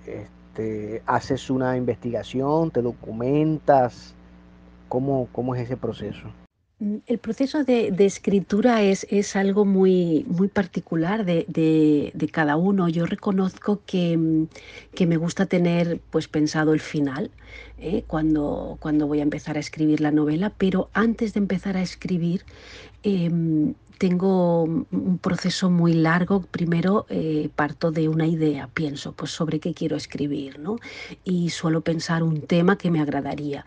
este, 0.07 1.03
haces 1.07 1.51
una 1.51 1.77
investigación, 1.77 2.71
te 2.71 2.83
documentas. 2.83 4.15
¿Cómo, 4.89 5.29
¿Cómo 5.33 5.55
es 5.55 5.63
ese 5.63 5.77
proceso? 5.77 6.29
Mm, 6.83 6.97
el 7.07 7.19
proceso 7.19 7.63
de, 7.63 7.95
escritura 8.01 8.83
es, 8.83 9.07
es, 9.09 9.37
algo 9.37 9.65
muy, 9.65 10.25
muy 10.27 10.49
particular 10.49 11.25
de, 11.25 12.31
cada 12.33 12.57
uno. 12.57 12.89
Yo 12.89 13.07
reconozco 13.07 13.81
que, 13.87 14.17
mm, 14.17 14.49
que, 14.95 15.07
me 15.07 15.17
gusta 15.17 15.47
tener 15.47 16.01
pues, 16.11 16.27
pensado 16.27 16.75
el 16.75 16.81
final 16.81 17.31
¿eh? 17.79 18.03
cuando, 18.09 18.79
cuando 18.81 19.07
voy 19.07 19.21
a 19.21 19.23
empezar 19.23 19.57
a 19.57 19.61
escribir 19.61 20.01
la 20.01 20.11
novela, 20.11 20.53
pero 20.59 20.91
antes 20.93 21.35
de 21.35 21.41
empezar 21.41 21.77
a 21.77 21.83
escribir 21.83 22.45
em, 23.05 23.75
tengo 24.03 24.65
un 24.65 25.19
proceso 25.23 25.71
muy 25.71 25.93
largo. 25.93 26.41
Primero 26.41 27.07
eh, 27.09 27.49
parto 27.55 27.93
de 27.93 28.09
una 28.09 28.27
idea, 28.27 28.69
pienso 28.75 29.13
pues 29.13 29.31
sobre 29.31 29.61
qué 29.61 29.75
quiero 29.75 29.97
escribir, 29.97 30.59
¿no? 30.59 30.79
Y 31.23 31.51
suelo 31.51 31.83
pensar 31.83 32.25
un 32.25 32.41
tema 32.41 32.77
que 32.77 32.91
me 32.91 33.01
agradaría. 33.01 33.65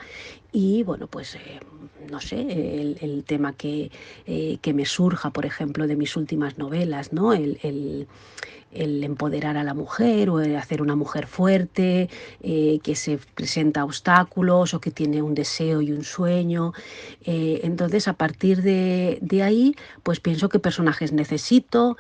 Y 0.56 0.84
bueno, 0.84 1.08
pues 1.08 1.36
eh, 1.36 1.60
no 2.10 2.22
sé, 2.22 2.40
el, 2.40 3.26
tema 3.26 3.52
que, 3.52 3.92
eh, 4.26 4.58
que, 4.62 4.74
me 4.74 4.86
surja, 4.86 5.32
por 5.32 5.46
ejemplo, 5.46 5.86
de 5.86 5.98
mis 5.98 6.16
últimas 6.16 6.58
novelas, 6.58 7.12
¿no? 7.12 7.34
el, 7.34 7.60
el 8.76 9.04
empoderar 9.04 9.58
a 9.58 9.64
la 9.64 9.74
mujer 9.74 10.30
o 10.30 10.38
hacer 10.38 10.82
una 10.82 10.96
mujer 10.96 11.28
fuerte, 11.28 12.10
eh, 12.42 12.80
que 12.84 12.96
se 12.96 13.18
presenta 13.34 13.84
obstáculos 13.84 14.74
o 14.74 14.80
que 14.80 14.92
tiene 14.92 15.22
un 15.22 15.34
deseo 15.34 15.82
y 15.82 15.92
un 15.92 16.04
sueño. 16.04 16.74
Entonces, 17.26 18.08
a 18.08 18.14
partir 18.14 18.62
de, 18.62 19.42
ahí, 19.44 19.76
pues 20.04 20.20
pienso 20.20 20.50
qué 20.50 20.60
personajes 20.60 21.12
necesito, 21.12 21.98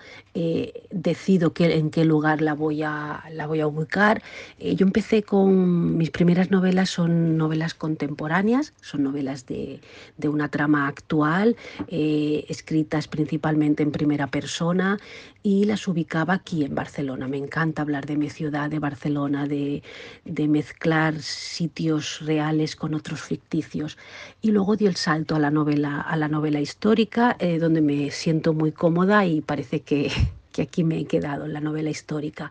decido 0.91 1.53
en 1.57 1.89
qué 1.89 2.05
lugar 2.05 2.41
la 2.41 2.53
voy 2.53 2.83
a, 2.83 3.23
la 3.31 3.47
voy 3.47 3.61
a 3.61 3.67
ubicar. 3.67 4.21
yo 4.59 4.85
empecé 4.85 5.23
con 5.23 5.97
mis 5.97 6.11
primeras 6.11 6.51
novelas, 6.51 6.89
son 6.89 7.37
novelas 7.37 7.73
contemporáneas, 7.73 8.44
son 8.81 9.03
novelas 9.03 9.45
de, 9.45 9.79
de 10.17 10.29
una 10.29 10.49
trama 10.49 10.87
actual, 10.87 11.55
escritas 11.87 13.07
principalmente 13.07 13.83
en 13.83 13.91
primera 13.91 14.27
persona 14.27 14.97
y 15.45 15.65
las 15.65 15.87
ubicaba 15.87 16.33
aquí 16.33 16.63
en 16.63 16.73
Barcelona. 16.73 17.27
Me 17.27 17.37
encanta 17.37 17.83
hablar 17.83 18.07
de 18.07 18.17
mi 18.17 18.31
ciudad, 18.31 18.67
de 18.67 18.79
Barcelona, 18.79 19.47
de, 19.47 19.83
mezclar 20.25 21.21
sitios 21.21 22.19
reales 22.21 22.75
con 22.75 22.95
otros 22.95 23.21
ficticios. 23.21 23.95
Y 24.41 24.49
luego 24.49 24.75
di 24.75 24.87
el 24.87 24.95
salto 24.95 25.35
a 25.35 25.39
la 25.39 25.51
novela, 25.51 26.01
a 26.01 26.15
la 26.17 26.27
novela 26.27 26.59
histórica, 26.59 27.35
eh, 27.37 27.59
donde 27.59 27.81
me 27.81 28.09
siento 28.09 28.53
muy 28.53 28.71
cómoda 28.71 29.27
y 29.27 29.41
parece 29.41 29.81
que, 29.81 30.11
que 30.51 30.63
aquí 30.63 30.83
me 30.83 30.99
he 30.99 31.05
quedado 31.05 31.45
en 31.45 31.53
la 31.53 31.61
novela 31.61 31.91
histórica. 31.91 32.49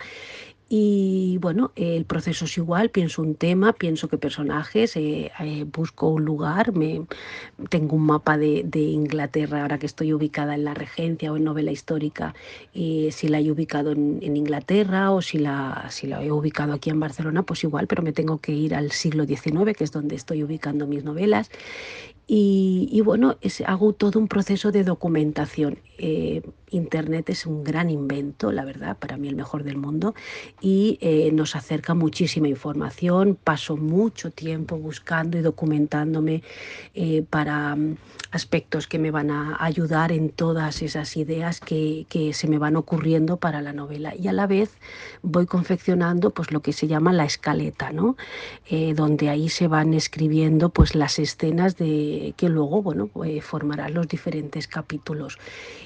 Y 0.69 1.39
bueno, 1.43 1.73
el 1.77 2.07
proceso 2.07 2.47
es 2.47 2.57
igual, 2.57 2.89
pienso 2.89 3.21
un 3.21 3.35
tema, 3.35 3.75
pienso 3.75 4.09
qué 4.09 4.17
personajes, 4.17 4.97
eh, 4.97 5.31
eh, 5.39 5.65
busco 5.65 6.09
un 6.09 6.25
lugar, 6.25 6.73
me, 6.73 7.03
tengo 7.69 7.97
un 7.97 8.07
mapa 8.07 8.39
de, 8.39 8.65
Inglaterra 8.75 9.63
ahora 9.63 9.79
que 9.79 9.87
estoy 9.87 10.15
ubicada 10.15 10.55
en 10.55 10.65
la 10.65 10.73
Regencia 10.73 11.31
o 11.33 11.37
en 11.37 11.45
novela 11.45 11.71
histórica, 11.71 12.35
si 12.73 13.29
la 13.29 13.41
he 13.41 13.51
ubicado 13.51 13.93
en, 13.93 14.37
Inglaterra 14.37 15.13
o 15.13 15.21
si 15.21 15.39
la, 15.39 15.87
si 15.91 16.07
la 16.07 16.25
he 16.25 16.33
ubicado 16.33 16.73
aquí 16.73 16.91
en 16.91 16.99
Barcelona, 16.99 17.43
pues 17.43 17.63
igual, 17.63 17.87
pero 17.87 18.03
me 18.03 18.13
tengo 18.13 18.39
que 18.39 18.53
ir 18.53 18.75
al 18.75 18.91
siglo 18.91 19.27
XIX, 19.27 19.77
que 19.77 19.85
es 19.85 19.93
donde 19.93 20.17
estoy 20.17 20.43
ubicando 20.43 20.87
mis 20.87 21.05
novelas. 21.05 21.51
Y, 22.27 23.03
bueno, 23.03 23.37
hago 23.67 23.93
todo 23.93 24.19
un 24.19 24.29
proceso 24.29 24.73
de 24.73 24.83
documentación. 24.83 25.79
Eh, 25.99 26.43
Internet 26.71 27.31
es 27.31 27.47
un 27.47 27.63
gran 27.63 27.89
invento, 27.89 28.51
la 28.51 28.65
verdad, 28.65 28.97
para 28.97 29.17
mí 29.17 29.29
el 29.29 29.37
mejor 29.37 29.63
del 29.63 29.77
mundo, 29.77 30.15
y 30.61 30.99
eh, 31.01 31.31
nos 31.33 31.55
acerca 31.55 31.95
muchísima 31.95 32.49
información. 32.49 33.39
Paso 33.43 33.77
mucho 33.77 34.33
tiempo 34.33 34.77
buscando 34.77 35.39
y 35.39 35.43
documentándome 35.43 36.43
eh, 36.95 37.25
para 37.31 37.77
mm, 37.77 37.97
aspectos 38.33 38.89
que 38.89 38.99
me 38.99 39.13
van 39.13 39.31
a 39.31 39.57
ayudar 39.63 40.11
en 40.11 40.31
todas 40.31 40.83
esas 40.83 41.17
ideas 41.17 41.61
que, 41.61 42.07
se 42.33 42.49
me 42.49 42.59
van 42.59 42.75
ocurriendo 42.75 43.37
para 43.37 43.61
la 43.61 43.73
novela. 43.73 44.15
Y 44.17 44.27
a 44.27 44.33
la 44.33 44.49
vez 44.49 44.71
voy 45.23 45.47
confeccionando 45.47 46.31
pues, 46.31 46.51
lo 46.51 46.61
que 46.61 46.73
se 46.73 46.89
llama 46.89 47.13
la 47.13 47.25
escaleta, 47.25 47.93
¿no? 47.93 48.17
donde 48.95 49.29
ahí 49.29 49.49
se 49.49 49.69
van 49.69 49.95
escribiendo 49.95 50.71
pues, 50.71 50.95
las 50.95 51.19
escenas 51.19 51.77
de 51.77 52.14
que 52.37 52.49
luego, 52.49 52.83
bueno, 52.83 53.07
pues 53.07 53.45
formarán 53.45 53.95
los 53.95 54.09
diferentes 54.09 54.69
capítulos. 54.69 55.39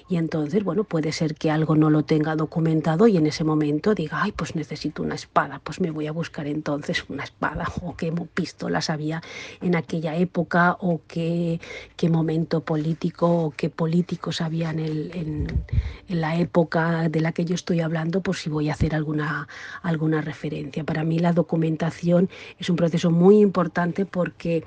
Y 0.09 0.17
entonces, 0.17 0.65
bueno, 0.65 0.85
puede 0.85 1.13
ser 1.13 1.35
que 1.35 1.51
algo 1.51 1.77
no 1.77 1.91
lo 1.91 2.03
tenga 2.03 2.35
documentado 2.37 3.07
y 3.09 3.17
en 3.17 3.27
ese 3.27 3.45
momento 3.45 3.95
diga, 3.95 4.23
ay, 4.23 4.33
pues 4.33 4.55
necesito 4.55 5.03
una 5.03 5.15
espada, 5.15 5.61
pues 5.63 5.81
me 5.81 5.91
voy 5.91 6.07
a 6.07 6.13
buscar 6.13 6.47
entonces 6.47 7.05
una 7.09 7.25
espada 7.25 7.67
o 7.83 7.95
qué 7.97 8.13
pistolas 8.35 8.91
había 8.91 9.23
en 9.61 9.77
aquella 9.77 10.17
época 10.17 10.77
o 10.81 11.01
qué, 11.07 11.61
qué 11.97 12.09
momento 12.09 12.61
político 12.61 13.45
o 13.45 13.51
qué 13.51 13.69
políticos 13.71 14.41
había 14.41 14.71
en, 14.71 14.79
en, 14.79 15.65
la 16.09 16.37
época 16.37 17.09
de 17.09 17.21
la 17.21 17.33
que 17.33 17.45
yo 17.45 17.55
estoy 17.55 17.81
hablando, 17.81 18.23
por 18.23 18.37
si 18.37 18.49
voy 18.49 18.71
a 18.71 18.73
hacer 18.73 18.95
alguna, 18.95 19.47
alguna 19.83 20.23
referencia. 20.23 20.85
Para 20.85 21.05
mí 21.05 21.19
la 21.19 21.33
documentación 21.33 22.31
es 22.59 22.71
un 22.71 22.77
proceso 22.77 23.11
muy 23.11 23.41
importante 23.41 24.07
porque 24.07 24.65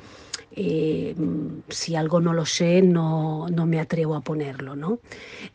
eh, 0.55 1.15
si 1.70 1.96
algo 1.96 2.20
no 2.20 2.34
lo 2.34 2.46
sé, 2.46 2.81
no, 2.81 3.48
no 3.50 3.65
me 3.65 3.79
atrevo 3.79 4.15
a 4.15 4.22
ponerlo. 4.22 4.75
¿no? 4.75 5.00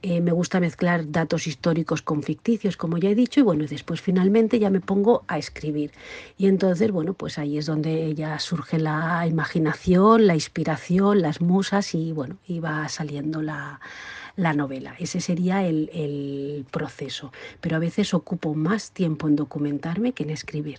Eh, 0.02 0.20
me 0.20 0.32
gusta 0.32 0.60
mezclar 0.60 1.10
datos 1.10 1.46
históricos 1.46 2.02
con 2.02 2.22
ficticios, 2.22 2.76
como 2.76 2.98
ya 2.98 3.10
he 3.10 3.14
dicho, 3.14 3.40
y 3.40 3.42
bueno, 3.42 3.64
después 3.68 4.00
finalmente 4.00 4.58
ya 4.58 4.70
me 4.70 4.80
pongo 4.80 5.24
a 5.28 5.38
escribir. 5.38 5.92
Y 6.38 6.46
entonces, 6.46 6.90
bueno, 6.90 7.14
pues 7.14 7.38
ahí 7.38 7.58
es 7.58 7.66
donde 7.66 8.14
ya 8.14 8.38
surge 8.38 8.78
la 8.78 9.26
imaginación, 9.26 10.26
la 10.26 10.34
inspiración, 10.34 11.22
las 11.22 11.40
musas 11.40 11.94
y 11.94 12.12
bueno, 12.12 12.36
y 12.46 12.60
va 12.60 12.88
saliendo 12.88 13.42
la, 13.42 13.80
la 14.36 14.52
novela. 14.52 14.94
Ese 14.98 15.20
sería 15.20 15.64
el, 15.66 15.90
el 15.92 16.66
proceso. 16.70 17.32
Pero 17.60 17.76
a 17.76 17.80
veces 17.80 18.14
ocupo 18.14 18.54
más 18.54 18.90
tiempo 18.92 19.28
en 19.28 19.36
documentarme 19.36 20.12
que 20.12 20.22
en 20.22 20.30
escribir. 20.30 20.78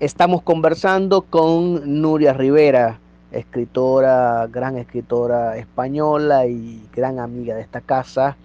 Estamos 0.00 0.42
conversando 0.42 1.22
con 1.22 2.00
Nuria 2.00 2.32
Rivera, 2.32 3.00
escritora, 3.32 4.46
gran 4.46 4.76
escritora 4.76 5.56
española 5.56 6.46
y 6.46 6.82
gran 6.94 7.18
amiga 7.18 7.54
de 7.54 7.62
esta 7.62 7.80
casa, 7.80 8.36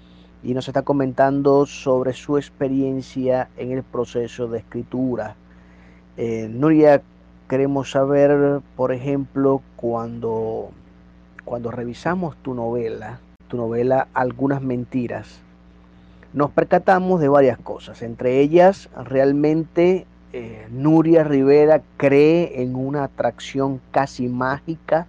y 0.44 0.54
nos 0.54 0.68
está 0.68 0.82
comentando 0.82 1.66
sobre 1.66 2.14
su 2.14 2.38
experiencia 2.38 3.48
en 3.58 3.72
el 3.72 3.84
proceso 3.84 4.48
de 4.48 4.60
escritura. 4.60 5.36
Eh, 6.18 6.50
Nuria, 6.52 7.02
queremos 7.48 7.92
saber, 7.92 8.62
por 8.76 8.92
ejemplo, 8.92 9.62
cuando, 9.76 10.70
cuando 11.46 11.72
revisamos 11.72 12.36
tu 12.38 12.54
novela, 12.54 13.20
tu 13.48 13.58
novela 13.58 14.08
Algunas 14.14 14.62
Mentiras, 14.62 15.40
nos 16.34 16.50
percatamos 16.52 17.22
de 17.22 17.30
varias 17.30 17.60
cosas, 17.60 18.02
entre 18.02 18.40
ellas 18.40 18.90
realmente 19.06 20.08
eh, 20.34 20.68
Nuria 20.72 21.24
Rivera 21.24 21.84
cree 21.98 22.64
en 22.64 22.76
una 22.76 23.04
atracción 23.04 23.80
casi 23.92 24.28
mágica 24.28 25.06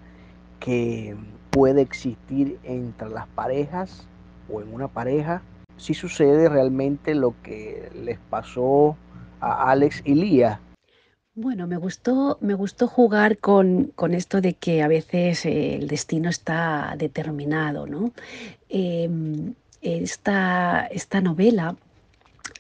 que 0.61 1.17
puede 1.51 1.81
existir 1.81 2.59
entre 2.63 3.09
las 3.09 3.27
parejas 3.29 4.07
o 4.51 4.61
en 4.61 4.73
una 4.75 4.89
pareja. 4.89 5.41
Si 5.79 5.95
sucede 5.95 6.51
realmente 6.51 7.15
lo 7.15 7.35
que 7.43 7.91
les 8.05 8.19
pasó 8.29 8.97
a 9.41 9.71
Alex 9.71 10.03
y 10.05 10.15
Lía. 10.15 10.61
Bueno, 11.35 11.67
me 11.67 11.79
gustó, 11.79 12.37
me 12.43 12.55
gustó 12.55 12.87
jugar 12.87 13.39
con, 13.39 13.93
esto 14.13 14.43
de 14.43 14.53
que 14.53 14.83
a 14.83 14.89
veces 14.89 15.47
eh, 15.47 15.77
el 15.77 15.89
destino 15.89 16.29
está 16.29 16.95
determinado, 16.99 17.87
¿no? 17.87 18.13
Em, 18.69 19.55
esta, 19.81 20.87
esta 20.87 21.21
novela 21.21 21.77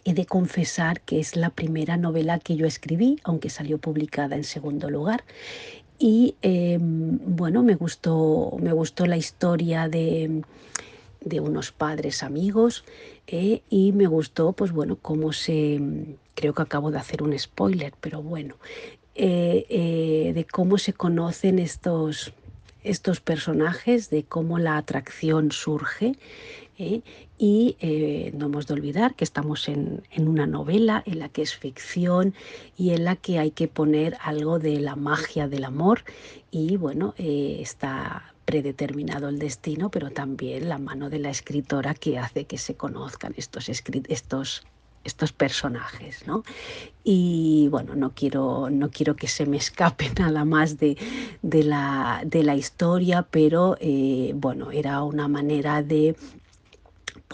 He 0.04 0.14
de 0.14 0.26
confesar 0.26 1.00
que 1.00 1.20
es 1.20 1.36
la 1.36 1.50
primera 1.50 1.96
novela 1.96 2.38
que 2.38 2.56
yo 2.56 2.66
escribí, 2.66 3.18
aunque 3.24 3.50
salió 3.50 3.78
publicada 3.78 4.36
en 4.36 4.44
segundo 4.44 4.90
lugar. 4.90 5.24
Y 5.98 6.34
em, 6.42 7.18
bueno, 7.24 7.62
me 7.62 7.74
gustó, 7.76 8.56
me 8.60 8.72
gustó 8.72 9.06
la 9.06 9.16
historia 9.16 9.88
de, 9.88 10.42
unos 11.40 11.72
padres 11.72 12.22
amigos 12.22 12.84
eh, 13.26 13.62
y 13.70 13.92
me 13.92 14.06
gustó, 14.06 14.52
pues 14.52 14.72
bueno, 14.72 14.98
cómo 15.00 15.32
se, 15.32 15.80
creo 16.34 16.52
que 16.52 16.62
acabo 16.62 16.90
de 16.90 16.98
hacer 16.98 17.22
un 17.22 17.38
spoiler, 17.38 17.94
pero 18.00 18.22
bueno, 18.22 18.56
eh, 19.14 19.64
eh, 19.68 20.32
de 20.34 20.44
cómo 20.44 20.76
se 20.76 20.92
conocen 20.92 21.58
estos, 21.58 22.34
estos 22.82 23.20
personajes, 23.20 24.10
de 24.10 24.24
cómo 24.24 24.58
la 24.58 24.76
atracción 24.76 25.52
surge. 25.52 26.16
Y 27.36 27.76
eh, 27.80 28.32
no 28.34 28.46
hemos 28.46 28.66
de 28.66 28.74
olvidar 28.74 29.14
que 29.14 29.24
estamos 29.24 29.68
en, 29.68 30.02
una 30.18 30.46
novela 30.46 31.02
en 31.04 31.18
la 31.18 31.28
que 31.28 31.42
es 31.42 31.56
ficción 31.56 32.34
y 32.76 32.90
en 32.90 33.04
la 33.04 33.16
que 33.16 33.38
hay 33.38 33.50
que 33.50 33.66
poner 33.66 34.16
algo 34.20 34.58
de 34.58 34.78
la 34.80 34.94
magia 34.94 35.48
del 35.48 35.64
amor 35.64 36.04
y 36.50 36.76
bueno, 36.76 37.14
eh, 37.18 37.58
está 37.60 38.34
predeterminado 38.44 39.28
el 39.28 39.38
destino, 39.38 39.90
pero 39.90 40.10
también 40.10 40.68
la 40.68 40.78
mano 40.78 41.10
de 41.10 41.18
la 41.18 41.30
escritora 41.30 41.94
que 41.94 42.18
hace 42.18 42.44
que 42.44 42.58
se 42.58 42.76
conozcan 42.76 43.34
estos, 43.36 43.68
estos 43.68 44.64
estos 45.02 45.32
personajes, 45.34 46.26
¿no? 46.26 46.44
Y 47.02 47.68
bueno, 47.70 47.94
no 47.94 48.12
quiero, 48.14 48.70
no 48.70 48.90
quiero 48.90 49.16
que 49.16 49.28
se 49.28 49.44
me 49.44 49.58
escape 49.58 50.10
nada 50.18 50.46
más 50.46 50.78
de, 50.78 50.96
la, 51.42 52.22
de 52.24 52.42
la, 52.42 52.56
historia, 52.56 53.26
pero 53.30 53.76
bueno, 54.34 54.70
era 54.70 55.02
una 55.02 55.28
manera 55.28 55.82
de 55.82 56.16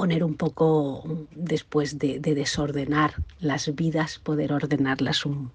poner 0.01 0.25
un 0.25 0.35
poco, 0.35 1.05
después 1.37 1.99
de, 1.99 2.21
desordenar 2.21 3.13
las 3.39 3.75
vidas, 3.75 4.19
poder 4.19 4.51
ordenarlas 4.51 5.27
un, 5.27 5.51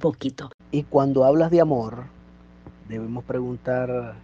poquito. 0.00 0.50
Y 0.72 0.82
cuando 0.82 1.24
hablas 1.24 1.52
de 1.52 1.60
amor, 1.60 2.06
debemos 2.88 3.22
preguntar, 3.22 4.16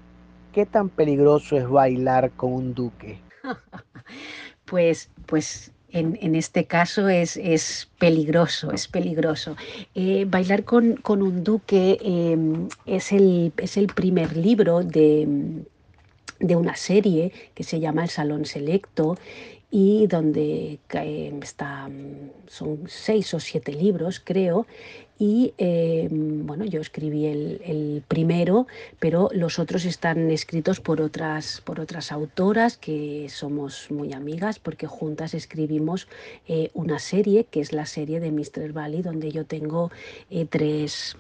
¿qué 0.53 0.67
tan 0.67 0.89
peligroso 0.89 1.57
es 1.57 1.69
bailar 1.69 2.33
con 2.33 2.53
un 2.53 2.75
duque? 2.75 3.21
pues, 4.65 5.09
pues 5.27 5.71
en, 5.91 6.35
este 6.35 6.65
caso 6.65 7.09
es, 7.09 7.37
es, 7.37 7.89
peligroso, 8.01 8.73
es 8.73 8.89
peligroso. 8.89 9.55
Eh, 9.95 10.25
bailar 10.29 10.65
con, 10.65 10.99
un 11.07 11.45
duque 11.45 11.97
em, 12.03 12.69
es, 12.87 13.13
el, 13.13 13.53
es, 13.59 13.77
el, 13.77 13.87
primer 13.87 14.37
libro 14.37 14.83
de, 14.83 15.65
de 16.41 16.57
una 16.57 16.77
serie 16.77 17.33
que 17.55 17.65
se 17.65 17.81
llama 17.81 18.03
El 18.03 18.11
Salón 18.11 18.45
Selecto 18.45 19.17
y 19.71 20.07
donde 20.07 20.79
está, 21.43 21.89
son 22.47 22.85
seis 22.87 23.35
o 23.35 23.41
siete 23.41 23.73
libros, 23.73 24.23
creo, 24.25 24.67
y 25.19 25.55
eh, 25.59 26.09
bueno, 26.11 26.65
yo 26.65 26.81
escribí 26.81 27.27
el, 27.27 28.03
primero, 28.09 28.67
pero 28.99 29.29
los 29.33 29.59
otros 29.59 29.85
están 29.85 30.31
escritos 30.31 30.81
por 30.81 31.01
otras, 31.01 31.61
por 31.65 31.79
otras 31.79 32.11
autoras 32.11 32.77
que 32.77 33.29
somos 33.31 33.91
muy 33.91 34.13
amigas 34.13 34.59
porque 34.59 34.87
juntas 34.87 35.35
escribimos 35.35 36.09
eh, 36.49 36.71
una 36.75 36.99
serie 36.99 37.45
que 37.45 37.61
es 37.61 37.73
la 37.73 37.87
serie 37.87 38.19
de 38.19 38.33
Mr. 38.33 38.73
Valley 38.73 39.03
donde 39.03 39.31
yo 39.31 39.45
tengo 39.45 39.93
eh, 40.31 40.47
tres, 40.49 41.17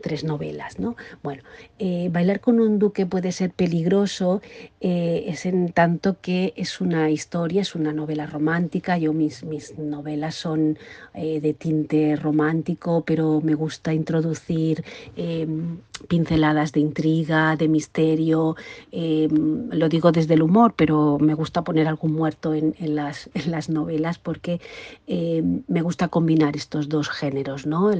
tres 0.00 0.24
novelas. 0.24 0.78
¿no? 0.78 0.96
Bueno, 1.22 1.42
eh, 1.78 2.08
bailar 2.12 2.40
con 2.40 2.60
un 2.60 2.78
duque 2.78 3.06
puede 3.06 3.32
ser 3.32 3.50
peligroso, 3.50 4.40
eh, 4.80 5.24
es 5.28 5.46
en 5.46 5.72
tanto 5.72 6.20
que 6.20 6.52
es 6.56 6.80
una 6.80 7.10
historia, 7.10 7.62
es 7.62 7.74
una 7.74 7.92
novela 7.92 8.26
romántica. 8.26 8.98
Yo 8.98 9.12
mis, 9.12 9.44
mis 9.44 9.78
novelas 9.78 10.34
son 10.34 10.78
eh, 11.14 11.40
de 11.40 11.54
tinte 11.54 12.16
romántico, 12.16 13.02
pero 13.04 13.40
me 13.42 13.54
gusta 13.54 13.92
introducir 13.92 14.84
em, 15.16 15.78
pinceladas 16.08 16.72
de 16.72 16.80
intriga, 16.80 17.56
de 17.56 17.68
misterio. 17.68 18.56
Em, 18.92 19.68
lo 19.70 19.88
digo 19.88 20.12
desde 20.12 20.34
el 20.34 20.42
humor, 20.42 20.74
pero 20.76 21.18
me 21.20 21.34
gusta 21.34 21.62
poner 21.62 21.88
algún 21.88 22.12
muerto 22.12 22.54
en, 22.54 22.74
las, 22.78 23.30
en 23.34 23.50
las, 23.50 23.68
novelas 23.68 24.18
porque 24.18 24.60
em, 25.06 25.62
me 25.68 25.82
gusta 25.82 26.08
combinar 26.08 26.56
estos 26.56 26.88
dos 26.88 27.08
géneros, 27.08 27.66
¿no? 27.66 27.90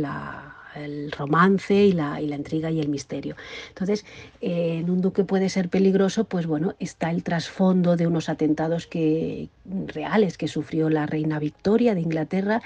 El 0.85 1.13
romance 1.13 1.75
y 1.75 1.93
la, 1.93 2.21
y 2.21 2.27
la 2.27 2.37
intriga 2.37 2.71
y 2.71 2.81
el 2.81 2.89
misterio. 2.89 3.37
Entonces, 3.69 4.05
eh, 4.41 4.79
en 4.81 4.91
un 4.91 5.01
duque 5.01 5.25
puede 5.25 5.49
ser 5.49 5.69
peligroso, 5.69 6.25
pues 6.25 6.47
bueno, 6.47 6.75
está 6.79 7.11
el 7.11 7.23
trasfondo 7.23 7.97
de 7.97 8.07
unos 8.07 8.29
atentados 8.29 8.87
que, 8.87 9.49
reales 9.87 10.39
que 10.39 10.49
sufrió 10.49 10.91
la 10.91 11.07
reina 11.07 11.39
Victoria 11.39 11.95
de 11.95 12.01
Inglaterra 12.01 12.63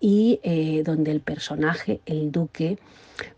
y 0.00 0.40
eh, 0.42 0.82
donde 0.84 1.10
el 1.10 1.20
personaje, 1.20 2.00
el 2.06 2.32
duque, 2.32 2.78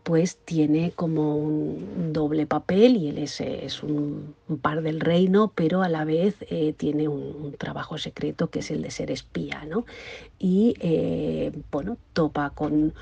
pues 0.03 0.37
tiene 0.45 0.93
como 0.93 1.37
un 1.37 2.13
doble 2.13 2.47
papel 2.47 2.97
y 2.97 3.09
él 3.09 3.19
es, 3.19 3.83
un, 3.83 4.35
par 4.63 4.83
del 4.83 5.01
reino, 5.01 5.53
pero 5.55 5.83
a 5.83 5.89
la 5.89 6.05
vez 6.05 6.37
eh, 6.51 6.75
tiene 6.77 7.09
un, 7.09 7.55
trabajo 7.59 7.99
secreto 7.99 8.49
que 8.49 8.61
es 8.61 8.71
el 8.71 8.83
de 8.83 8.91
ser 8.91 9.11
espía, 9.11 9.65
¿no? 9.67 9.87
Y 10.39 10.75
bueno, 11.71 11.97
topa 12.13 12.51
con, 12.51 12.93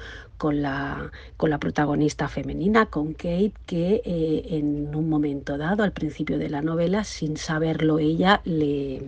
con 0.43 0.61
la, 0.61 1.13
con 1.37 1.51
la 1.51 1.59
protagonista 1.59 2.27
femenina, 2.27 2.87
con 2.87 3.13
Kate, 3.13 3.53
que 3.65 4.03
eh, 4.05 4.43
en 4.49 4.93
un 4.93 5.09
momento 5.09 5.57
dado, 5.57 5.85
al 5.85 5.93
principio 5.93 6.37
de 6.37 6.51
la 6.51 6.63
novela, 6.63 7.05
sin 7.05 7.37
saberlo 7.37 8.01
ella, 8.01 8.41
le, 8.45 9.03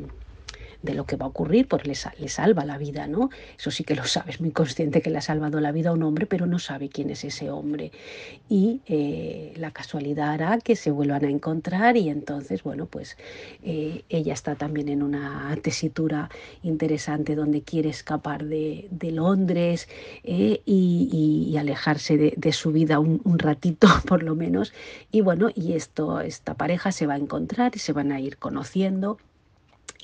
de 0.84 0.94
lo 0.94 1.06
que 1.06 1.16
va 1.16 1.24
a 1.24 1.28
ocurrir, 1.28 1.66
porque 1.66 1.88
le, 1.88 2.28
salva 2.28 2.64
la 2.64 2.78
vida, 2.78 3.06
¿no? 3.06 3.30
Eso 3.58 3.70
sí 3.70 3.84
que 3.84 3.94
lo 3.94 4.04
sabe, 4.04 4.30
es 4.30 4.40
muy 4.40 4.50
consciente 4.50 5.00
que 5.00 5.10
le 5.10 5.18
ha 5.18 5.22
salvado 5.22 5.60
la 5.60 5.72
vida 5.72 5.90
a 5.90 5.92
un 5.94 6.02
hombre, 6.02 6.26
pero 6.26 6.46
no 6.46 6.58
sabe 6.58 6.90
quién 6.90 7.10
es 7.10 7.24
ese 7.24 7.50
hombre. 7.50 7.90
Y 8.48 8.82
eh, 8.86 9.54
la 9.56 9.70
casualidad 9.70 10.30
hará 10.30 10.58
que 10.58 10.76
se 10.76 10.90
vuelvan 10.90 11.24
a 11.24 11.30
encontrar 11.30 11.96
y 11.96 12.10
entonces, 12.10 12.62
bueno, 12.62 12.86
pues 12.86 13.16
eh, 13.62 14.04
ella 14.10 14.34
está 14.34 14.56
también 14.56 14.88
en 14.90 15.02
una 15.02 15.56
tesitura 15.62 16.28
interesante 16.62 17.34
donde 17.34 17.62
quiere 17.62 17.88
escapar 17.88 18.44
de, 18.44 18.88
Londres 19.04 19.88
eh, 20.24 20.60
y, 20.64 21.54
alejarse 21.58 22.34
de, 22.36 22.52
su 22.52 22.72
vida 22.72 22.98
un, 22.98 23.20
un, 23.24 23.38
ratito, 23.38 23.86
por 24.06 24.22
lo 24.22 24.34
menos. 24.34 24.72
Y 25.12 25.20
bueno, 25.20 25.50
y 25.54 25.74
esto, 25.74 26.20
esta 26.20 26.54
pareja 26.54 26.90
se 26.92 27.06
va 27.06 27.14
a 27.14 27.18
encontrar 27.18 27.72
y 27.74 27.78
se 27.78 27.92
van 27.92 28.12
a 28.12 28.20
ir 28.20 28.36
conociendo 28.38 29.18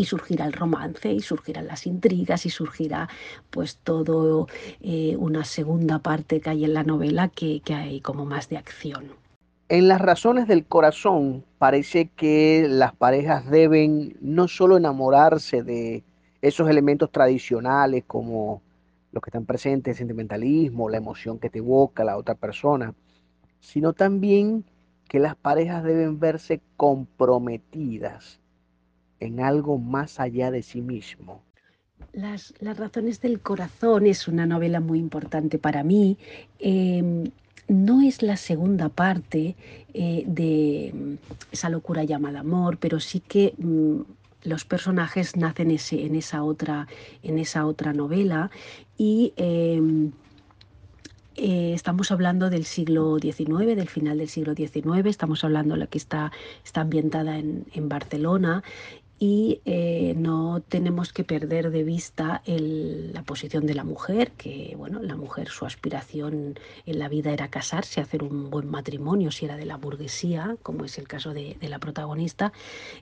y 0.00 0.06
surgirá 0.06 0.46
el 0.46 0.54
romance 0.54 1.12
y 1.12 1.20
surgirán 1.20 1.66
las 1.66 1.86
intrigas 1.86 2.46
y 2.46 2.50
surgirá 2.50 3.10
pues 3.50 3.76
todo 3.76 4.48
eh, 4.80 5.14
una 5.18 5.44
segunda 5.44 5.98
parte 5.98 6.40
que 6.40 6.48
hay 6.48 6.64
en 6.64 6.72
la 6.72 6.84
novela 6.84 7.28
que, 7.28 7.60
hay 7.68 8.00
como 8.00 8.24
más 8.24 8.48
de 8.48 8.56
acción. 8.56 9.12
En 9.68 9.88
las 9.88 10.00
razones 10.00 10.48
del 10.48 10.64
corazón 10.64 11.44
parece 11.58 12.08
que 12.16 12.66
las 12.66 12.94
parejas 12.94 13.50
deben 13.50 14.16
no 14.22 14.48
solo 14.48 14.78
enamorarse 14.78 15.62
de 15.62 16.02
esos 16.40 16.70
elementos 16.70 17.12
tradicionales 17.12 18.04
como 18.06 18.62
los 19.12 19.22
que 19.22 19.28
están 19.28 19.44
presentes, 19.44 19.92
el 19.92 19.98
sentimentalismo, 19.98 20.88
la 20.88 20.96
emoción 20.96 21.38
que 21.38 21.50
te 21.50 21.58
evoca 21.58 22.04
la 22.04 22.16
otra 22.16 22.36
persona, 22.36 22.94
sino 23.60 23.92
también 23.92 24.64
que 25.08 25.18
las 25.18 25.36
parejas 25.36 25.84
deben 25.84 26.18
verse 26.18 26.62
comprometidas 26.78 28.39
en 29.20 29.40
algo 29.40 29.78
más 29.78 30.18
allá 30.18 30.50
de 30.50 30.62
sí 30.62 30.80
mismo. 30.80 31.42
Las, 32.12 32.54
razones 32.60 33.20
del 33.20 33.40
corazón 33.40 34.06
es 34.06 34.26
una 34.26 34.46
novela 34.46 34.80
muy 34.80 34.98
importante 34.98 35.58
para 35.58 35.84
mí. 35.84 36.18
Em, 36.58 37.30
no 37.68 38.00
es 38.00 38.22
la 38.22 38.36
segunda 38.36 38.88
parte 38.88 39.54
eh, 39.94 40.24
de 40.26 40.92
mm, 40.92 41.14
esa 41.52 41.68
locura 41.68 42.02
llamada 42.02 42.40
amor, 42.40 42.78
pero 42.78 42.98
sí 42.98 43.20
que 43.20 43.54
mm, 43.58 44.00
los 44.42 44.64
personajes 44.64 45.36
nacen 45.36 45.70
ese, 45.70 46.04
en, 46.04 46.16
esa 46.16 46.42
otra, 46.42 46.88
en 47.22 47.38
esa 47.38 47.66
otra 47.66 47.92
novela 47.92 48.50
y 48.98 49.32
em, 49.36 50.10
eh, 51.36 51.72
estamos 51.74 52.10
hablando 52.10 52.50
del 52.50 52.64
siglo 52.64 53.18
XIX, 53.20 53.76
del 53.76 53.88
final 53.88 54.18
del 54.18 54.28
siglo 54.28 54.54
XIX, 54.54 55.06
estamos 55.06 55.44
hablando 55.44 55.74
de 55.74 55.80
la 55.80 55.86
que 55.86 55.98
está, 55.98 56.32
está 56.64 56.80
ambientada 56.80 57.38
en, 57.38 57.66
en 57.72 57.88
Barcelona 57.88 58.64
y 59.22 59.60
eh, 59.66 60.14
no 60.16 60.62
tenemos 60.66 61.12
que 61.12 61.24
perder 61.24 61.70
de 61.70 61.84
vista 61.84 62.42
la 62.46 63.22
posición 63.22 63.66
de 63.66 63.74
la 63.74 63.84
mujer, 63.84 64.32
que 64.32 64.74
bueno, 64.78 65.02
la 65.02 65.14
mujer 65.14 65.48
su 65.48 65.66
aspiración 65.66 66.58
en 66.86 66.98
la 66.98 67.06
vida 67.10 67.30
era 67.30 67.48
casarse, 67.48 68.00
hacer 68.00 68.22
un 68.22 68.48
buen 68.48 68.70
matrimonio, 68.70 69.30
si 69.30 69.44
era 69.44 69.58
de 69.58 69.66
la 69.66 69.76
burguesía, 69.76 70.56
como 70.62 70.86
es 70.86 70.96
el 70.96 71.06
caso 71.06 71.34
de, 71.34 71.58
la 71.60 71.78
protagonista, 71.78 72.54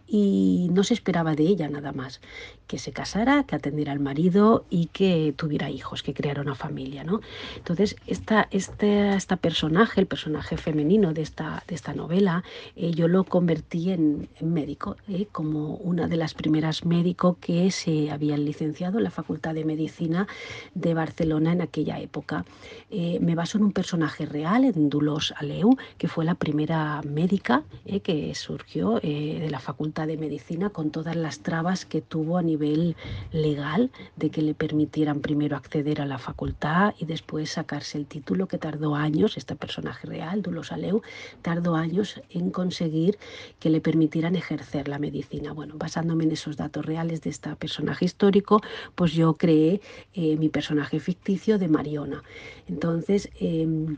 y 0.09 0.69
no 0.73 0.83
se 0.83 0.95
esperaba 0.95 1.37
de 1.37 1.45
ella 1.45 1.69
nada 1.69 1.93
más, 1.93 2.21
que 2.67 2.79
se 2.79 2.91
casara, 2.91 3.45
que 3.45 3.55
atendiera 3.55 3.93
al 3.93 4.01
marido 4.01 4.67
y 4.69 4.87
que 4.87 5.33
tuviera 5.37 5.71
hijos, 5.71 6.03
que 6.03 6.15
creara 6.15 6.43
una 6.43 6.57
familia. 6.57 7.05
¿no? 7.05 7.21
Entonces, 7.57 7.95
esta, 8.09 8.49
este, 8.51 9.15
esta 9.15 9.37
personaje, 9.37 10.01
el 10.01 10.09
personaje 10.09 10.57
femenino 10.57 11.13
de 11.13 11.23
esta, 11.23 11.63
de 11.69 11.77
esta 11.77 11.95
novela, 11.95 12.43
eh, 12.75 12.91
yo 12.91 13.07
lo 13.07 13.23
convertí 13.23 13.93
en, 13.93 14.29
médico, 14.41 14.97
eh, 15.09 15.29
como 15.31 15.77
una 15.77 16.08
de 16.09 16.17
las 16.17 16.35
primeras 16.35 16.85
médicos 16.85 17.37
que 17.41 17.71
se 17.71 18.11
habían 18.11 18.45
licenciado 18.45 18.99
en 18.99 19.05
la 19.05 19.11
Facultad 19.11 19.55
de 19.55 19.65
Medicina 19.65 20.27
de 20.75 20.95
Barcelona 20.95 21.53
en 21.53 21.63
aquella 21.63 22.01
época. 22.01 22.45
Eh, 22.91 23.19
me 23.21 23.35
baso 23.35 23.59
en 23.59 23.65
un 23.65 23.73
personaje 23.73 24.27
real, 24.27 24.65
en 24.65 24.89
Dulos 24.89 25.35
Aleu, 25.37 25.77
que 25.99 26.09
fue 26.09 26.25
la 26.25 26.35
primera 26.35 27.01
médica 27.03 27.63
eh, 27.85 28.01
que 28.01 28.35
surgió 28.35 28.99
eh, 29.03 29.39
de 29.41 29.51
la 29.51 29.61
Facultad 29.61 30.07
de 30.07 30.17
Medicina 30.17 30.71
con 30.71 30.91
todas 30.91 31.17
las 31.17 31.41
trabas 31.41 31.85
que 31.85 32.01
tuvo 32.01 32.39
a 32.39 32.43
nivel 32.43 32.97
legal 33.33 33.91
de 34.17 34.31
que 34.31 34.43
le 34.43 34.55
permitieran 34.55 35.21
primero 35.21 35.57
acceder 35.57 36.01
a 36.01 36.07
la 36.07 36.19
facultad 36.19 36.95
y 36.99 37.05
después 37.05 37.51
sacarse 37.51 37.99
el 37.99 38.07
título 38.07 38.49
que 38.49 38.59
tardó 38.59 38.95
años, 38.95 39.37
este 39.37 39.57
personaje 39.57 40.07
real, 40.07 40.43
Dulos 40.43 40.73
Aleu, 40.73 41.03
tardó 41.43 41.75
años 41.75 42.21
en 42.31 42.51
conseguir 42.51 43.19
que 43.59 43.71
le 43.71 43.81
permitieran 43.81 44.37
ejercer 44.37 44.89
la 44.89 44.99
medicina. 44.99 45.53
Bueno, 45.53 45.75
basándome 45.99 46.25
en 46.25 46.33
esos 46.33 46.57
datos 46.57 46.87
reales 46.87 47.23
de 47.23 47.31
este 47.31 47.55
personaje 47.57 48.05
histórico, 48.05 48.61
pues 48.95 49.13
yo 49.13 49.35
creé 49.35 49.81
eh, 50.15 50.37
mi 50.37 50.49
personaje 50.49 51.01
ficticio 51.01 51.59
de 51.59 51.67
Mariona. 51.67 52.23
Entonces, 52.69 53.29
em, 53.41 53.97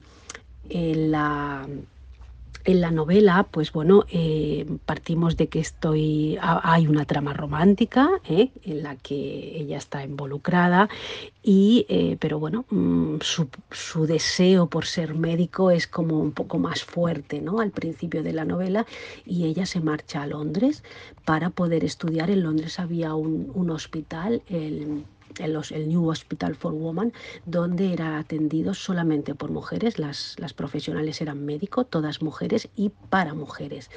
en 0.71 1.11
la 1.11 1.67
en 2.65 2.81
la 2.81 2.91
novela, 2.91 3.47
pues 3.51 3.73
bueno, 3.73 4.05
eh, 4.11 4.67
partimos 4.85 5.37
de 5.37 5.49
que 5.49 5.61
estoy, 5.61 6.39
hay 6.41 6.87
una 6.87 7.05
trama 7.05 7.33
romántica 7.33 8.11
¿eh? 8.29 8.51
en 8.65 8.83
la 8.83 8.97
que 8.97 9.15
ella 9.61 9.79
está 9.79 10.05
involucrada, 10.05 10.89
y, 11.43 11.87
eh, 11.89 12.17
pero 12.21 12.39
bueno, 12.39 12.67
mm, 12.71 13.17
su, 13.21 14.07
deseo 14.07 14.67
por 14.69 14.87
ser 14.87 15.15
médico 15.15 15.71
es 15.71 15.87
como 15.87 16.19
un 16.21 16.33
poco 16.33 16.59
más 16.59 16.85
fuerte 16.85 17.41
¿no? 17.41 17.61
al 17.61 17.71
principio 17.71 18.23
de 18.23 18.33
la 18.33 18.45
novela 18.45 18.87
y 19.25 19.47
ella 19.47 19.65
se 19.67 19.81
marcha 19.81 20.23
a 20.23 20.27
Londres 20.27 20.85
para 21.25 21.51
poder 21.51 21.85
estudiar. 21.85 22.31
En 22.31 22.43
Londres 22.43 22.79
había 22.79 23.15
un, 23.15 23.51
un 23.55 23.71
hospital, 23.71 24.43
el 24.49 25.05
el, 25.39 25.89
New 25.89 26.09
Hospital 26.09 26.55
for 26.55 26.73
Women, 26.73 27.13
donde 27.47 27.93
era 27.93 28.19
atendido 28.19 28.75
solamente 28.75 29.35
por 29.35 29.51
mujeres, 29.51 29.99
las, 29.99 30.37
las 30.39 30.53
profesionales 30.53 31.21
eran 31.21 31.45
médicos, 31.45 31.89
todas 31.89 32.23
mujeres 32.23 32.69
y 32.77 32.91
para 33.09 33.35
mujeres. 33.35 33.91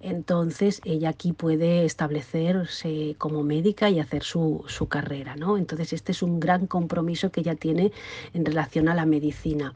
Entonces 0.00 0.80
ella 0.84 1.10
aquí 1.10 1.32
puede 1.32 1.84
establecerse 1.84 3.14
como 3.18 3.42
médica 3.42 3.90
y 3.90 4.00
hacer 4.00 4.22
su, 4.22 4.64
su 4.68 4.88
carrera. 4.88 5.36
¿no? 5.36 5.56
Entonces 5.56 5.92
este 5.92 6.12
es 6.12 6.22
un 6.22 6.40
gran 6.40 6.66
compromiso 6.66 7.30
que 7.30 7.40
ella 7.40 7.54
tiene 7.54 7.92
en 8.34 8.44
relación 8.44 8.88
a 8.88 8.94
la 8.94 9.06
medicina. 9.06 9.74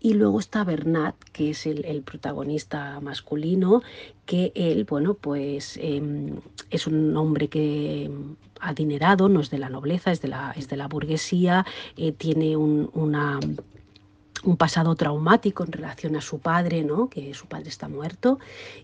Y 0.00 0.14
luego 0.14 0.38
está 0.38 0.64
Bernat, 0.64 1.16
que 1.32 1.50
es 1.50 1.66
el, 1.66 2.02
protagonista 2.02 3.00
masculino, 3.00 3.82
que 4.26 4.52
él, 4.54 4.84
bueno, 4.84 5.14
pues 5.14 5.78
em, 5.82 6.36
es 6.70 6.86
un 6.86 7.16
hombre 7.16 7.48
que 7.48 8.10
adinerado, 8.60 9.28
no 9.28 9.40
es 9.40 9.50
de 9.50 9.58
la 9.58 9.68
nobleza, 9.68 10.12
es 10.12 10.20
de 10.20 10.28
la, 10.28 10.52
es 10.56 10.68
de 10.68 10.76
la 10.76 10.88
burguesía, 10.88 11.66
eh, 11.96 12.12
tiene 12.12 12.56
una 12.56 13.40
un 14.44 14.56
pasado 14.56 14.94
traumático 14.94 15.64
en 15.64 15.72
relación 15.72 16.16
a 16.16 16.20
su 16.20 16.38
padre, 16.38 16.84
¿no? 16.84 17.08
que 17.08 17.34
su 17.34 17.46
padre 17.46 17.68
está 17.68 17.88
muerto 17.88 18.38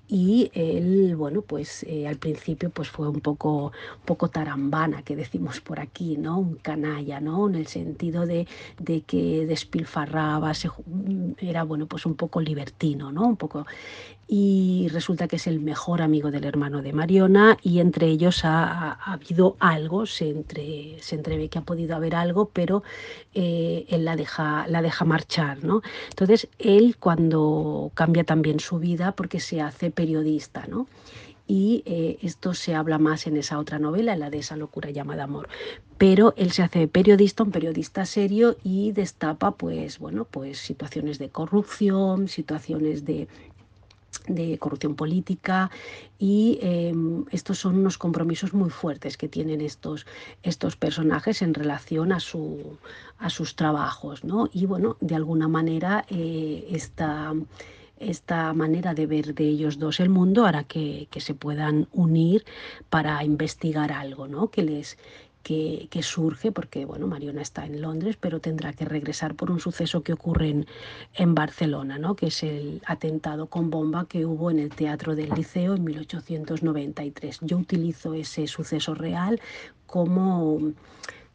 y 0.09 0.51
él, 0.55 1.17
bueno, 1.17 1.43
pues 1.43 1.85
eh, 1.85 2.07
al 2.09 2.17
principio 2.17 2.71
pues 2.71 2.89
fue 2.89 3.09
un 3.09 3.21
poco, 3.21 3.73
poco 4.05 4.29
tarambana, 4.29 5.03
que 5.03 5.17
decimos 5.17 5.61
por 5.61 5.81
aquí, 5.81 6.17
¿no? 6.17 6.39
un 6.39 6.55
canalla, 6.57 7.21
¿no? 7.21 7.49
en 7.49 7.55
el 7.55 7.67
sentido 7.67 8.27
de, 8.27 8.47
de 8.79 9.03
que 9.03 9.47
despilfarraba, 9.47 10.53
era 11.39 11.65
bueno, 11.65 11.87
pues 11.87 12.07
un 12.07 12.15
poco 12.15 12.41
libertino, 12.41 13.13
¿no? 13.13 13.27
un 13.27 13.37
poco 13.37 13.67
y 14.27 14.89
resulta 14.93 15.29
que 15.29 15.37
es 15.37 15.47
el 15.47 15.61
mejor 15.61 16.03
amigo 16.03 16.31
del 16.31 16.45
hermano 16.45 16.83
de 16.83 16.93
Mariona 16.93 17.59
y 17.63 17.81
entre 17.81 18.07
ellos 18.07 18.45
ha, 18.45 18.93
habido 18.93 19.57
algo, 19.61 20.07
se, 20.07 20.31
entre, 20.31 20.97
se 21.01 21.21
que 21.23 21.59
ha 21.59 21.63
podido 21.63 21.97
haber 21.97 22.15
algo, 22.15 22.51
pero 22.53 22.83
eh, 23.35 23.87
él 23.89 24.05
la 24.05 24.17
deja, 24.17 24.67
la 24.69 24.83
deja 24.83 25.05
marchar. 25.05 25.63
¿no? 25.63 25.83
Entonces 26.11 26.49
él 26.59 26.97
cuando 26.99 27.91
cambia 27.95 28.25
también 28.25 28.61
su 28.61 28.79
vida 28.79 29.13
porque 29.13 29.41
se 29.41 29.61
hace 29.61 29.91
periodista. 29.91 30.67
¿no? 30.69 30.87
y 31.47 31.83
eh, 31.85 32.19
esto 32.23 32.55
se 32.55 32.75
habla 32.75 32.99
más 32.99 33.27
en 33.27 33.37
esa 33.37 33.59
otra 33.59 33.79
novela, 33.79 34.15
en 34.15 34.21
la 34.21 34.31
de 34.31 34.39
esa 34.39 34.57
locura 34.57 34.91
llamada 34.91 35.25
amor. 35.25 35.49
Pero 35.99 36.33
él 36.37 36.53
se 36.53 36.63
hace 36.63 36.89
periodista, 36.89 37.43
un 37.43 37.51
periodista 37.51 38.07
serio 38.07 38.57
y 38.65 38.93
destapa 38.93 39.53
pues 39.53 39.99
bueno, 39.99 40.25
pues 40.25 40.59
situaciones 40.59 41.19
de 41.19 41.29
corrupción, 41.29 42.29
situaciones 42.29 43.05
de 43.05 43.29
de 44.27 44.59
corrupción 44.59 44.95
política 44.95 45.71
y 46.19 46.59
em, 46.63 47.25
estos 47.31 47.59
son 47.59 47.77
unos 47.77 47.99
compromisos 47.99 48.55
muy 48.55 48.71
fuertes 48.71 49.17
que 49.17 49.29
tienen 49.29 49.61
estos, 49.61 50.07
estos 50.43 50.77
personajes 50.77 51.43
en 51.43 51.55
relación 51.55 52.13
a, 52.13 52.21
su, 52.21 52.79
a 53.19 53.31
sus 53.31 53.57
trabajos. 53.57 54.25
¿no? 54.25 54.49
Y 54.53 54.67
bueno, 54.67 54.97
de 55.01 55.15
alguna 55.15 55.49
manera 55.49 56.07
eh, 56.09 56.67
esta, 56.71 57.35
esta 57.99 58.53
manera 58.55 58.95
de 58.95 59.07
ver 59.07 59.35
de 59.35 59.45
ellos 59.45 59.79
dos 59.79 60.01
el 60.01 60.09
mundo 60.09 60.47
hará 60.47 60.65
que, 60.65 61.09
que 61.11 61.21
se 61.21 61.35
puedan 61.35 61.89
unir 61.93 62.45
para 62.91 63.23
investigar 63.25 63.93
algo 63.93 64.27
¿no? 64.27 64.49
que, 64.49 64.63
les, 64.63 64.97
que, 65.45 66.03
surge, 66.03 66.51
porque 66.53 66.87
bueno, 66.87 67.07
Mariona 67.07 67.43
está 67.43 67.67
en 67.67 67.83
Londres, 67.83 68.17
pero 68.19 68.41
tendrá 68.41 68.73
que 68.73 68.87
regresar 68.87 69.35
por 69.35 69.51
un 69.51 69.61
suceso 69.61 70.03
que 70.03 70.15
ocurre 70.15 70.65
en, 71.15 71.35
Barcelona, 71.35 71.99
¿no? 71.99 72.17
que 72.17 72.29
es 72.29 72.43
el 72.43 72.81
atentado 72.87 73.47
con 73.47 73.69
bomba 73.71 74.07
que 74.07 74.25
hubo 74.25 74.51
en 74.51 74.59
el 74.59 74.71
Teatro 74.71 75.15
del 75.15 75.31
Liceo 75.31 75.75
en 75.75 75.85
1893. 75.85 77.41
Yo 77.43 77.59
utilizo 77.59 78.15
ese 78.15 78.47
suceso 78.47 78.95
real 78.95 79.41
como 79.87 80.73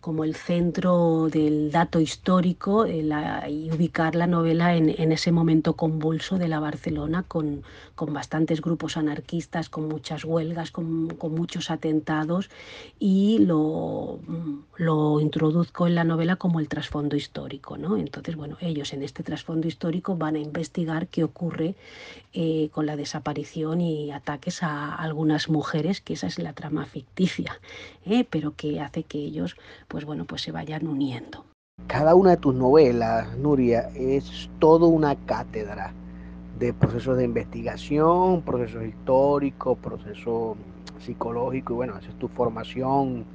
como 0.01 0.23
el 0.23 0.35
centro 0.35 1.27
del 1.29 1.71
dato 1.71 1.99
histórico 1.99 2.87
y 2.87 3.69
ubicar 3.71 4.15
la 4.15 4.27
novela 4.27 4.75
en, 4.75 5.11
ese 5.11 5.31
momento 5.33 5.73
convulso 5.73 6.37
de 6.37 6.47
la 6.47 6.61
Barcelona 6.61 7.23
con, 7.23 7.63
con 7.95 8.13
bastantes 8.13 8.61
grupos 8.61 8.95
anarquistas, 8.95 9.67
con 9.67 9.89
muchas 9.89 10.23
huelgas, 10.23 10.71
con, 10.71 11.09
muchos 11.31 11.69
atentados 11.69 12.49
y 12.97 13.39
lo, 13.39 14.19
lo, 14.77 15.19
introduzco 15.19 15.85
en 15.85 15.95
la 15.95 16.05
novela 16.05 16.37
como 16.37 16.61
el 16.61 16.69
trasfondo 16.69 17.17
histórico. 17.17 17.77
¿no? 17.77 17.97
Entonces, 17.97 18.37
bueno, 18.37 18.57
ellos 18.61 18.93
en 18.93 19.03
este 19.03 19.21
trasfondo 19.21 19.67
histórico 19.67 20.15
van 20.15 20.35
a 20.35 20.39
investigar 20.39 21.07
qué 21.07 21.25
ocurre 21.25 21.75
eh, 22.31 22.69
con 22.71 22.85
la 22.85 22.95
desaparición 22.95 23.81
y 23.81 24.11
ataques 24.11 24.63
a 24.63 24.95
algunas 24.95 25.49
mujeres, 25.49 25.99
que 25.99 26.13
esa 26.13 26.27
es 26.27 26.39
la 26.39 26.53
trama 26.53 26.85
ficticia, 26.85 27.59
¿eh? 28.05 28.23
pero 28.29 28.55
que 28.55 28.79
hace 28.79 29.03
que 29.03 29.17
ellos 29.17 29.57
pues 29.89 30.05
bueno, 30.05 30.23
pues 30.23 30.43
se 30.43 30.53
vayan 30.53 30.87
uniendo. 30.87 31.43
Cada 31.87 32.15
una 32.15 32.31
de 32.31 32.37
tus 32.37 32.55
novelas, 32.55 33.35
Nuria, 33.37 33.89
es 33.95 34.49
todo 34.59 34.87
una 34.87 35.15
cátedra 35.25 35.91
de 36.59 36.73
procesos 36.73 37.17
de 37.17 37.23
investigación, 37.23 38.43
procesos 38.43 38.85
históricos, 38.85 39.77
procesos 39.79 40.57
psicológicos, 40.99 41.73
y 41.73 41.75
bueno, 41.75 41.97
esa 41.97 42.09
es 42.09 42.19
tu 42.19 42.27
formación 42.27 43.25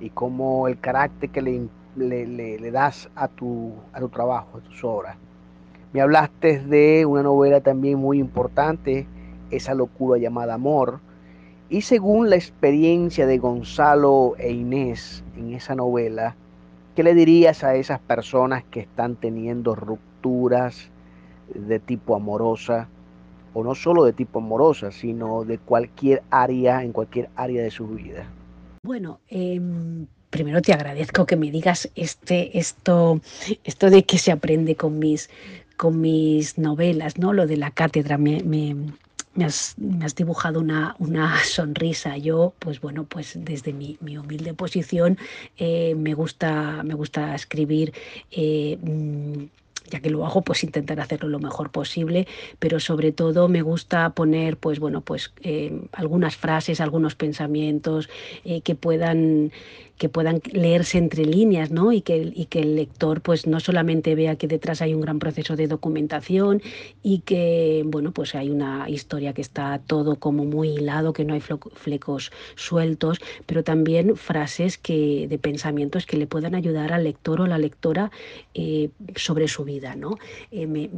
y 0.00 0.10
cómo 0.10 0.66
el 0.66 0.80
carácter 0.80 1.30
que 1.30 1.40
le, 1.40 1.68
le, 1.96 2.70
das 2.72 3.08
a 3.14 3.28
tu, 3.28 3.72
a 3.92 4.00
tu 4.00 4.08
trabajo, 4.08 4.58
a 4.58 4.60
tus 4.60 4.82
obras. 4.82 5.16
Me 5.92 6.00
hablaste 6.00 6.58
de 6.60 7.06
una 7.06 7.22
novela 7.22 7.60
también 7.60 7.98
muy 7.98 8.18
importante, 8.18 9.06
Esa 9.50 9.74
locura 9.74 10.18
llamada 10.18 10.54
Amor, 10.54 11.00
y 11.72 11.80
según 11.80 12.28
la 12.28 12.36
experiencia 12.36 13.26
de 13.26 13.38
Gonzalo 13.38 14.34
e 14.38 14.52
Inés 14.52 15.24
en 15.38 15.54
esa 15.54 15.74
novela, 15.74 16.36
¿qué 16.94 17.02
le 17.02 17.14
dirías 17.14 17.64
a 17.64 17.74
esas 17.76 17.98
personas 17.98 18.62
que 18.70 18.80
están 18.80 19.16
teniendo 19.16 19.74
rupturas 19.74 20.90
de 21.54 21.78
tipo 21.78 22.14
amorosa? 22.14 22.88
O 23.54 23.64
no 23.64 23.74
solo 23.74 24.04
de 24.04 24.12
tipo 24.12 24.40
amorosa, 24.40 24.92
sino 24.92 25.44
de 25.44 25.56
cualquier 25.56 26.22
área, 26.28 26.84
en 26.84 26.92
cualquier 26.92 27.30
área 27.36 27.62
de 27.62 27.70
su 27.70 27.86
vida. 27.86 28.26
Bueno, 28.82 29.20
em, 29.30 30.06
primero 30.28 30.60
te 30.60 30.74
agradezco 30.74 31.24
que 31.24 31.36
me 31.36 31.50
digas 31.50 31.90
este, 31.94 32.58
esto, 32.58 33.18
esto 33.64 33.88
de 33.88 34.02
que 34.02 34.18
se 34.18 34.30
aprende 34.30 34.76
con 34.76 34.98
mis, 34.98 35.30
con 35.78 36.02
mis 36.02 36.58
novelas, 36.58 37.16
¿no? 37.16 37.32
Lo 37.32 37.46
de 37.46 37.56
la 37.56 37.70
cátedra 37.70 38.18
me, 38.18 38.42
has, 39.40 39.76
dibujado 40.16 40.60
una, 40.60 40.96
sonrisa. 41.44 42.16
Yo, 42.16 42.54
pues 42.58 42.80
bueno, 42.80 43.04
pues 43.04 43.32
desde 43.36 43.72
mi, 43.72 43.98
humilde 44.00 44.54
posición 44.54 45.18
eh, 45.56 45.94
me, 45.94 46.14
gusta, 46.14 46.82
me 46.82 46.94
gusta 46.94 47.34
escribir. 47.34 47.92
Eh, 48.30 48.78
mm, 48.80 49.44
ya 49.90 50.00
que 50.00 50.08
lo 50.08 50.24
hago, 50.24 50.40
pues 50.40 50.64
intentar 50.64 51.00
hacerlo 51.00 51.28
lo 51.28 51.38
mejor 51.38 51.70
posible, 51.70 52.26
pero 52.58 52.80
sobre 52.80 53.12
todo 53.12 53.48
me 53.48 53.60
gusta 53.60 54.08
poner, 54.10 54.56
pues 54.56 54.78
bueno, 54.78 55.02
pues 55.02 55.34
eh, 55.42 55.82
algunas 55.92 56.36
frases, 56.36 56.80
algunos 56.80 57.14
pensamientos 57.14 58.08
que 58.64 58.74
puedan 58.74 59.52
que 60.02 60.08
puedan 60.08 60.42
leerse 60.50 60.98
entre 60.98 61.24
líneas, 61.24 61.70
¿no? 61.70 61.92
Y 61.92 62.00
que, 62.00 62.34
el 62.50 62.74
lector 62.74 63.20
pues 63.20 63.46
no 63.46 63.60
solamente 63.60 64.16
vea 64.16 64.34
que 64.34 64.48
detrás 64.48 64.82
hay 64.82 64.94
un 64.94 65.00
gran 65.00 65.20
proceso 65.20 65.54
de 65.54 65.68
documentación 65.68 66.60
y 67.04 67.20
que, 67.20 67.84
bueno, 67.86 68.10
pues 68.10 68.34
hay 68.34 68.50
una 68.50 68.90
historia 68.90 69.32
que 69.32 69.42
está 69.42 69.80
todo 69.86 70.16
como 70.16 70.44
muy 70.44 70.70
hilado, 70.70 71.12
que 71.12 71.24
no 71.24 71.34
hay 71.34 71.40
flecos 71.40 72.32
sueltos, 72.56 73.20
pero 73.46 73.62
también 73.62 74.16
frases 74.16 74.76
que, 74.76 75.28
de 75.28 75.38
pensamientos 75.38 76.04
que 76.04 76.16
le 76.16 76.26
puedan 76.26 76.56
ayudar 76.56 76.92
al 76.92 77.04
lector 77.04 77.40
o 77.40 77.46
la 77.46 77.58
lectora 77.58 78.10
eh, 78.54 78.90
sobre 79.14 79.46
su 79.46 79.62
vida, 79.62 79.94
¿no? 79.94 80.18
Eh, 80.50 80.66
me, 80.66 80.88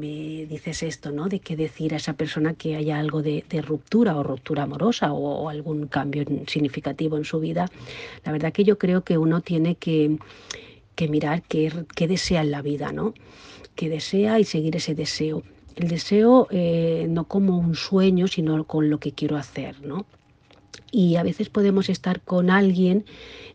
dices 0.47 0.83
esto, 0.83 1.11
¿no? 1.11 1.29
De 1.29 1.40
qué 1.40 1.57
decir 1.57 1.93
a 1.93 1.99
esa 1.99 2.14
persona 2.14 2.55
que 2.55 2.75
haya 2.75 2.99
algo 2.99 3.21
de, 3.21 3.45
ruptura 3.61 4.17
o 4.17 4.23
ruptura 4.23 4.62
amorosa 4.62 5.12
o, 5.12 5.43
o 5.43 5.49
algún 5.51 5.88
cambio 5.88 6.25
significativo 6.47 7.19
en 7.19 7.25
su 7.25 7.38
vida. 7.38 7.71
La 8.25 8.33
verdad 8.33 8.51
que 8.51 8.64
yo 8.64 8.79
creo 8.79 8.93
que 9.02 9.18
uno 9.18 9.40
tiene 9.40 9.74
que, 9.76 10.18
mirar 11.09 11.42
qué, 11.42 12.09
desea 12.09 12.42
en 12.42 12.50
la 12.50 12.62
vida, 12.62 12.92
¿no? 12.92 13.14
Qué 13.74 13.88
desea 13.88 14.38
y 14.38 14.44
seguir 14.44 14.76
ese 14.76 14.94
deseo. 14.94 15.42
El 15.74 15.88
deseo 15.88 16.46
eh, 16.50 17.07
no 17.09 17.24
como 17.24 17.59
un 17.59 17.74
sueño, 17.74 18.28
sino 18.28 18.64
con 18.64 18.90
lo 18.90 19.00
que 19.00 19.12
quiero 19.12 19.37
hacer, 19.37 19.80
¿no? 19.80 20.07
Y 20.92 21.16
a 21.16 21.24
veces 21.24 21.48
podemos 21.48 21.88
estar 21.88 22.20
con 22.20 22.50
alguien 22.50 23.04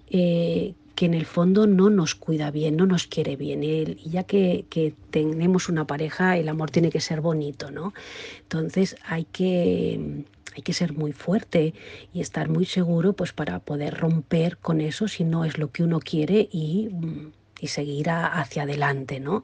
eh, 0.09 0.73
que 0.95 1.05
en 1.05 1.13
el 1.13 1.25
fondo 1.25 1.65
no 1.65 1.89
nos 1.89 2.15
cuida 2.15 2.51
bien, 2.51 2.75
no 2.75 2.85
nos 2.85 3.07
quiere 3.07 3.37
bien. 3.37 3.61
Ya 4.03 4.23
que, 4.23 4.65
que, 4.69 4.93
tenemos 5.11 5.69
una 5.69 5.87
pareja, 5.87 6.35
el 6.37 6.49
amor 6.49 6.71
tiene 6.71 6.89
que 6.89 6.99
ser 6.99 7.21
bonito, 7.21 7.71
¿no? 7.71 7.93
Entonces 8.41 8.97
hay 9.05 9.23
que 9.23 10.25
hay 10.55 10.61
que 10.61 10.73
ser 10.73 10.93
muy 10.93 11.11
fuerte 11.11 11.73
y 12.13 12.21
estar 12.21 12.49
muy 12.49 12.65
seguro 12.65 13.13
pues 13.13 13.33
para 13.33 13.59
poder 13.59 13.95
romper 13.95 14.57
con 14.57 14.81
eso 14.81 15.07
si 15.07 15.23
no 15.23 15.45
es 15.45 15.57
lo 15.57 15.71
que 15.71 15.83
uno 15.83 15.99
quiere 15.99 16.49
y, 16.51 16.89
mm, 16.91 17.31
seguir 17.65 18.09
hacia 18.09 18.63
adelante, 18.63 19.19
¿no? 19.19 19.41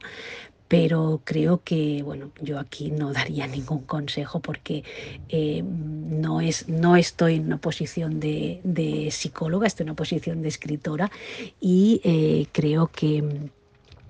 pero 0.68 1.20
creo 1.24 1.62
que 1.62 2.02
bueno 2.02 2.30
yo 2.40 2.58
aquí 2.58 2.90
no 2.90 3.12
daría 3.12 3.46
ningún 3.46 3.82
consejo 3.82 4.40
porque 4.40 4.84
eh, 5.28 5.62
no 5.62 6.40
es 6.40 6.68
no 6.68 6.96
estoy 6.96 7.36
en 7.36 7.46
una 7.46 7.58
posición 7.58 8.20
de, 8.20 9.08
psicóloga 9.10 9.66
estoy 9.66 9.84
en 9.84 9.90
una 9.90 9.96
posición 9.96 10.42
de 10.42 10.48
escritora 10.48 11.10
y 11.60 12.00
eh, 12.04 12.46
creo 12.52 12.88
que 12.88 13.50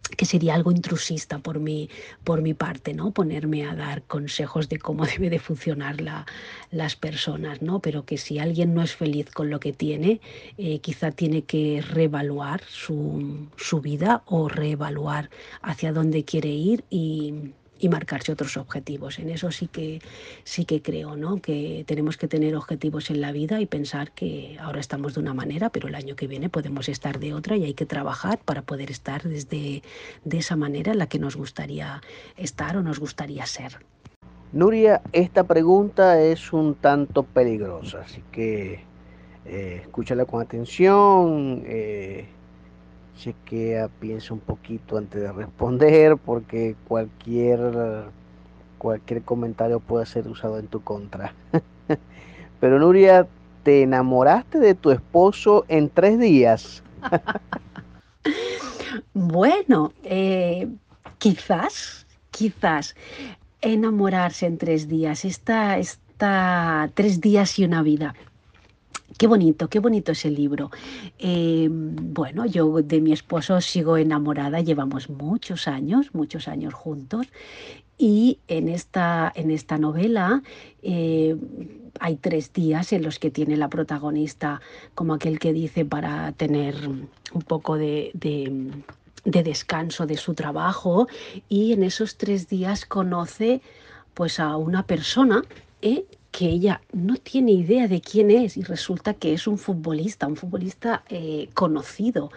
que 0.09 0.25
sería 0.25 0.55
algo 0.55 0.71
intrusista 0.71 1.39
por 1.39 1.59
mi, 1.59 1.89
por 2.25 2.43
mi 2.43 2.55
parte, 2.55 2.95
¿no? 2.95 3.11
Ponerme 3.11 3.67
a 3.67 3.75
dar 3.75 4.03
consejos 4.03 4.69
de 4.69 4.79
cómo 4.79 5.05
debe 5.07 5.31
de 5.31 5.39
funcionar 5.39 6.01
la, 6.01 6.27
las 6.71 6.97
personas, 6.97 7.63
¿no? 7.63 7.81
Pero 7.81 8.05
que 8.05 8.19
si 8.19 8.39
alguien 8.39 8.75
no 8.75 8.83
es 8.83 8.95
feliz 8.95 9.31
con 9.31 9.51
lo 9.51 9.61
que 9.61 9.73
tiene, 9.73 10.21
eh, 10.59 10.79
quizá 10.81 11.11
tiene 11.11 11.43
que 11.43 11.83
reevaluar 11.83 12.63
su, 12.69 13.49
su 13.57 13.81
vida 13.81 14.23
o 14.27 14.49
reevaluar 14.49 15.31
hacia 15.63 15.93
dónde 15.93 16.25
quiere 16.25 16.51
ir 16.51 16.85
y 16.91 17.53
y 17.79 17.89
marcarse 17.89 18.33
otros 18.33 18.57
objetivos. 18.57 19.19
En 19.19 19.31
eso 19.31 19.51
sí 19.51 19.69
que 19.69 20.01
sí 20.45 20.65
que 20.65 20.83
creo, 20.83 21.17
¿no? 21.17 21.41
Que 21.41 21.85
tenemos 21.87 22.17
que 22.17 22.29
tener 22.29 22.57
objetivos 22.57 23.11
en 23.11 23.21
la 23.21 23.33
vida 23.33 23.61
y 23.61 23.67
pensar 23.67 24.13
que 24.13 24.57
ahora 24.61 24.81
estamos 24.81 25.15
de 25.15 25.21
una 25.21 25.35
manera, 25.35 25.71
pero 25.71 25.89
el 25.89 25.95
año 25.95 26.17
que 26.17 26.27
viene 26.27 26.49
podemos 26.49 26.89
estar 26.89 27.19
de 27.19 27.35
otra 27.35 27.57
y 27.57 27.65
hay 27.65 27.75
que 27.75 27.87
trabajar 27.87 28.39
para 28.45 28.63
poder 28.63 28.91
estar 28.91 29.23
desde 29.23 29.83
de 30.25 30.39
esa 30.39 30.57
manera 30.57 30.93
en 30.93 30.99
la 30.99 31.07
que 31.07 31.19
nos 31.19 31.37
gustaría 31.37 32.01
estar 32.37 32.77
o 32.77 32.83
nos 32.83 32.99
gustaría 32.99 33.47
ser. 33.47 33.79
Nuria, 34.53 35.03
esta 35.13 35.45
pregunta 35.45 36.23
es 36.23 36.53
un 36.53 36.77
tanto 36.77 37.25
peligrosa, 37.25 38.03
así 38.03 38.23
que 38.31 38.81
eh, 39.45 39.81
escúchala 39.83 40.25
con 40.25 40.41
atención. 40.41 41.63
Eh, 41.67 42.27
chequea, 43.17 43.89
piensa 44.01 44.35
un 44.35 44.41
poquito 44.41 44.97
antes 44.97 45.21
de 45.21 45.33
responder, 45.33 46.17
porque 46.17 46.77
cualquier, 46.87 47.61
cualquier 48.79 49.23
comentario 49.23 49.81
puede 49.81 50.07
ser 50.07 50.29
usado 50.29 50.59
en 50.59 50.69
tu 50.69 50.83
contra. 50.83 51.35
Pero 52.61 52.79
Nuria, 52.79 53.27
¿te 53.63 53.83
enamoraste 53.83 54.59
de 54.59 54.75
tu 54.75 54.91
esposo 54.91 55.65
en 55.69 55.89
tres 55.89 56.19
días? 56.19 56.83
bueno, 59.15 59.93
eh, 60.05 60.69
quizás, 61.19 62.07
quizás 62.31 62.95
enamorarse 63.61 64.47
en 64.47 64.59
tres 64.59 64.89
días, 64.89 65.25
está, 65.25 65.79
está 65.79 66.91
tres 66.95 67.21
días 67.21 67.59
y 67.59 67.65
una 67.65 67.83
vida. 67.83 68.15
Qué 69.19 69.27
bonito, 69.27 69.69
qué 69.69 69.79
bonito 69.79 70.13
ese 70.13 70.31
libro. 70.31 70.71
Em, 71.19 71.97
bueno, 72.13 72.45
yo 72.45 72.83
de 72.83 73.01
mi 73.01 73.13
esposo 73.13 73.61
sigo 73.63 73.97
enamorada, 73.97 74.61
llevamos 74.61 75.09
muchos 75.09 75.69
años, 75.69 76.15
muchos 76.15 76.49
años 76.49 76.75
juntos. 76.75 77.27
Y 77.97 78.41
en 78.47 78.69
esta, 78.69 79.33
en 79.35 79.51
esta 79.51 79.79
novela 79.79 80.43
eh, 80.83 81.35
hay 81.99 82.17
tres 82.17 82.53
días 82.53 82.93
en 82.93 83.03
los 83.03 83.19
que 83.19 83.31
tiene 83.31 83.57
la 83.57 83.71
protagonista 83.71 84.61
como 84.95 85.15
aquel 85.15 85.39
que 85.39 85.55
dice 85.55 85.87
para 85.87 86.33
tener 86.33 86.75
un 86.87 87.43
poco 87.47 87.77
de, 87.79 88.11
descanso 89.25 90.07
de 90.07 90.19
su 90.19 90.35
trabajo 90.35 91.09
y 91.49 91.73
en 91.73 91.85
esos 91.85 92.19
tres 92.19 92.49
días 92.49 92.85
conoce 92.85 93.63
pues 94.13 94.41
a 94.41 94.59
una 94.59 94.83
persona 94.83 95.43
¿eh? 95.81 96.05
Que 96.37 96.45
ella 96.45 96.83
no 96.93 97.17
tiene 97.17 97.53
idea 97.53 97.89
de 97.89 98.03
quién 98.03 98.31
es 98.31 98.59
y 98.59 98.63
resulta 98.63 99.15
que 99.15 99.33
es 99.33 99.47
un 99.47 99.57
futbolista, 99.57 100.27
un 100.27 100.37
futbolista 100.37 101.03
eh, 101.09 101.49
conocido, 101.55 102.31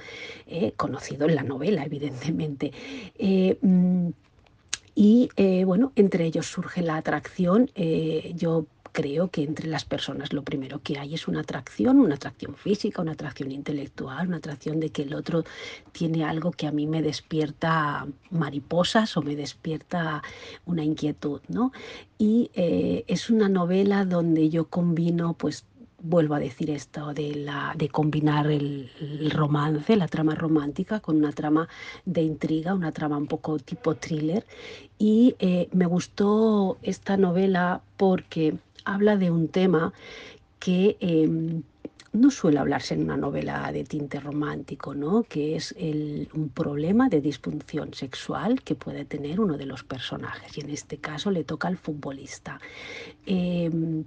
eh, 0.48 0.72
conocido 0.78 1.28
en 1.28 1.36
la 1.36 1.44
novela, 1.44 1.84
evidentemente. 1.84 2.72
Eh, 3.18 3.58
mm, 3.62 4.08
y 4.96 5.30
bueno, 5.66 5.92
entre 5.96 6.26
ellos 6.26 6.46
surge 6.46 6.82
la 6.82 6.98
atracción. 6.98 7.70
yo 8.36 8.66
creo 8.92 9.30
que 9.30 9.44
entre 9.44 9.68
las 9.68 9.86
personas 9.86 10.34
lo 10.34 10.44
primero 10.44 10.82
que 10.82 10.98
hay 11.00 11.14
es 11.16 11.28
una 11.28 11.42
atracción, 11.42 12.00
una 12.00 12.16
atracción 12.16 12.56
física, 12.56 13.02
una 13.02 13.14
atracción 13.14 13.52
intelectual, 13.52 14.28
una 14.28 14.38
atracción 14.38 14.80
de 14.80 14.90
que 14.90 15.04
el 15.04 15.14
otro 15.14 15.44
tiene 15.92 16.24
algo 16.24 16.52
que 16.52 16.68
a 16.68 16.72
mí 16.72 16.88
me 16.88 17.02
despierta 17.02 18.08
mariposas 18.32 19.16
o 19.18 19.22
me 19.22 19.36
despierta 19.36 20.22
una 20.66 20.84
inquietud, 20.84 21.42
¿no? 21.48 21.72
Y 22.18 22.52
eh, 22.54 23.06
es 23.08 23.30
una 23.30 23.50
novela 23.50 24.06
donde 24.06 24.50
yo 24.50 24.66
combino 24.66 25.34
pues 25.34 25.66
vuelvo 26.02 26.36
a 26.36 26.40
decir 26.40 26.70
esto 26.70 27.14
de, 27.14 27.36
la, 27.36 27.74
de 27.78 27.90
combinar 27.90 28.48
el, 28.48 28.90
romance, 29.32 29.96
la 29.96 30.08
trama 30.08 30.36
romántica, 30.36 31.00
con 31.00 31.18
una 31.18 31.32
trama 31.32 31.68
de 32.06 32.22
intriga, 32.22 32.74
una 32.74 32.92
trama 32.92 33.18
un 33.18 33.28
poco 33.28 33.60
tipo 33.60 33.96
thriller. 33.96 34.46
Y 34.98 35.36
eh, 35.40 35.70
me 35.72 35.86
gustó 35.86 36.78
esta 36.82 37.18
novela 37.18 37.82
porque 37.98 38.56
habla 38.86 39.18
de 39.18 39.32
un 39.32 39.48
tema 39.48 39.94
que 40.60 40.98
em, 41.00 41.64
no 42.12 42.32
suele 42.32 42.60
hablarse 42.60 42.96
en 42.96 43.04
una 43.04 43.18
novela 43.18 43.72
de 43.72 43.84
tinte 43.84 44.20
romántico, 44.20 44.96
¿no? 44.96 45.24
que 45.24 45.56
es 45.56 45.76
un 46.34 46.50
problema 46.50 47.10
de 47.10 47.22
disfunción 47.22 47.94
sexual 47.94 48.62
que 48.64 48.76
puede 48.76 49.06
tener 49.06 49.40
uno 49.40 49.58
de 49.58 49.66
los 49.66 49.84
personajes, 49.84 50.58
y 50.58 50.62
en 50.62 50.70
este 50.72 50.98
caso 50.98 51.32
le 51.32 51.44
toca 51.44 51.68
al 51.68 51.78
futbolista. 51.78 52.60
Em, 53.26 54.04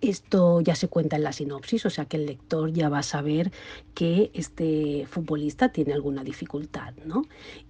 esto 0.00 0.60
ya 0.60 0.74
se 0.74 0.88
cuenta 0.88 1.16
en 1.16 1.24
la 1.24 1.32
sinopsis, 1.32 1.84
o 1.84 1.90
sea 1.90 2.06
que 2.06 2.16
el 2.16 2.26
lector 2.26 2.72
ya 2.72 2.88
va 2.88 3.00
a 3.00 3.02
saber 3.02 3.52
que 3.94 4.30
este 4.32 5.06
futbolista 5.06 5.70
tiene 5.70 5.92
alguna 5.92 6.24
dificultad, 6.24 6.94
¿no? 7.04 7.24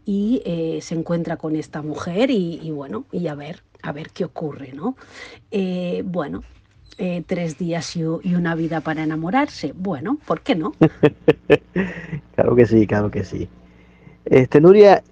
Y 0.05 0.43
eh, 0.45 0.79
se 0.81 0.95
encuentra 0.95 1.39
con 1.39 1.57
esta 1.57 1.83
mujer 1.83 2.31
y, 2.31 2.71
bueno, 2.71 3.05
y 3.11 3.27
a 3.27 3.35
ver, 3.35 3.63
a 3.83 3.93
ver 3.93 4.11
qué 4.11 4.25
ocurre, 4.25 4.73
¿no? 4.73 4.97
Eh, 5.51 6.03
bueno, 6.05 6.43
eh, 6.99 7.23
tres 7.27 7.59
días 7.59 7.97
y, 7.97 8.05
una 8.05 8.55
vida 8.55 8.81
para 8.81 9.03
enamorarse. 9.03 9.73
Bueno, 9.75 10.19
¿por 10.27 10.43
qué 10.43 10.55
no? 10.55 10.73
claro 12.35 12.55
que 12.55 12.67
sí, 12.67 12.87
claro 12.87 13.11
que 13.11 13.25
sí. 13.25 13.49
Este, 14.25 14.61
Nuria, 14.61 15.03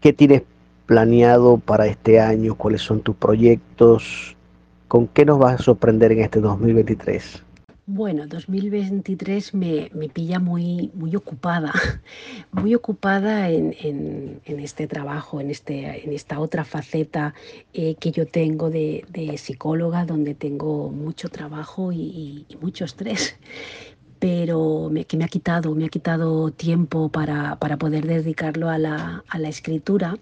¿qué 0.00 0.12
tienes 0.12 0.42
planeado 0.86 1.58
para 1.58 1.86
este 1.86 2.18
año? 2.20 2.54
¿Cuáles 2.54 2.82
son 2.82 3.00
tus 3.02 3.14
proyectos? 3.14 4.36
¿Con 4.88 5.06
qué 5.06 5.24
nos 5.24 5.38
vas 5.38 5.60
a 5.60 5.62
sorprender 5.62 6.12
en 6.12 6.20
este 6.20 6.40
2023? 6.40 7.44
Bueno, 7.90 8.26
2023 8.26 9.54
me, 9.54 9.90
me, 9.94 10.10
pilla 10.10 10.38
muy, 10.38 10.90
muy 10.92 11.16
ocupada, 11.16 11.72
muy 12.52 12.74
ocupada 12.74 13.48
en, 13.48 14.42
este 14.44 14.86
trabajo, 14.86 15.40
en, 15.40 15.50
este, 15.50 16.04
en 16.04 16.12
esta 16.12 16.38
otra 16.38 16.66
faceta 16.66 17.32
eh, 17.72 17.94
que 17.94 18.10
yo 18.10 18.26
tengo 18.26 18.68
de, 18.68 19.06
psicóloga, 19.38 20.04
donde 20.04 20.34
tengo 20.34 20.90
mucho 20.90 21.30
trabajo 21.30 21.90
y, 21.90 22.44
mucho 22.60 22.84
estrés 22.84 23.36
pero 24.18 24.90
que 25.08 25.16
me 25.16 25.24
ha 25.24 25.28
quitado, 25.28 25.74
me 25.74 25.86
ha 25.86 25.88
quitado 25.88 26.50
tiempo 26.50 27.08
para, 27.08 27.56
poder 27.56 28.06
dedicarlo 28.06 28.68
a 28.68 28.76
la, 28.76 29.24
a 29.28 29.38
la, 29.38 29.48
escritura. 29.48 30.18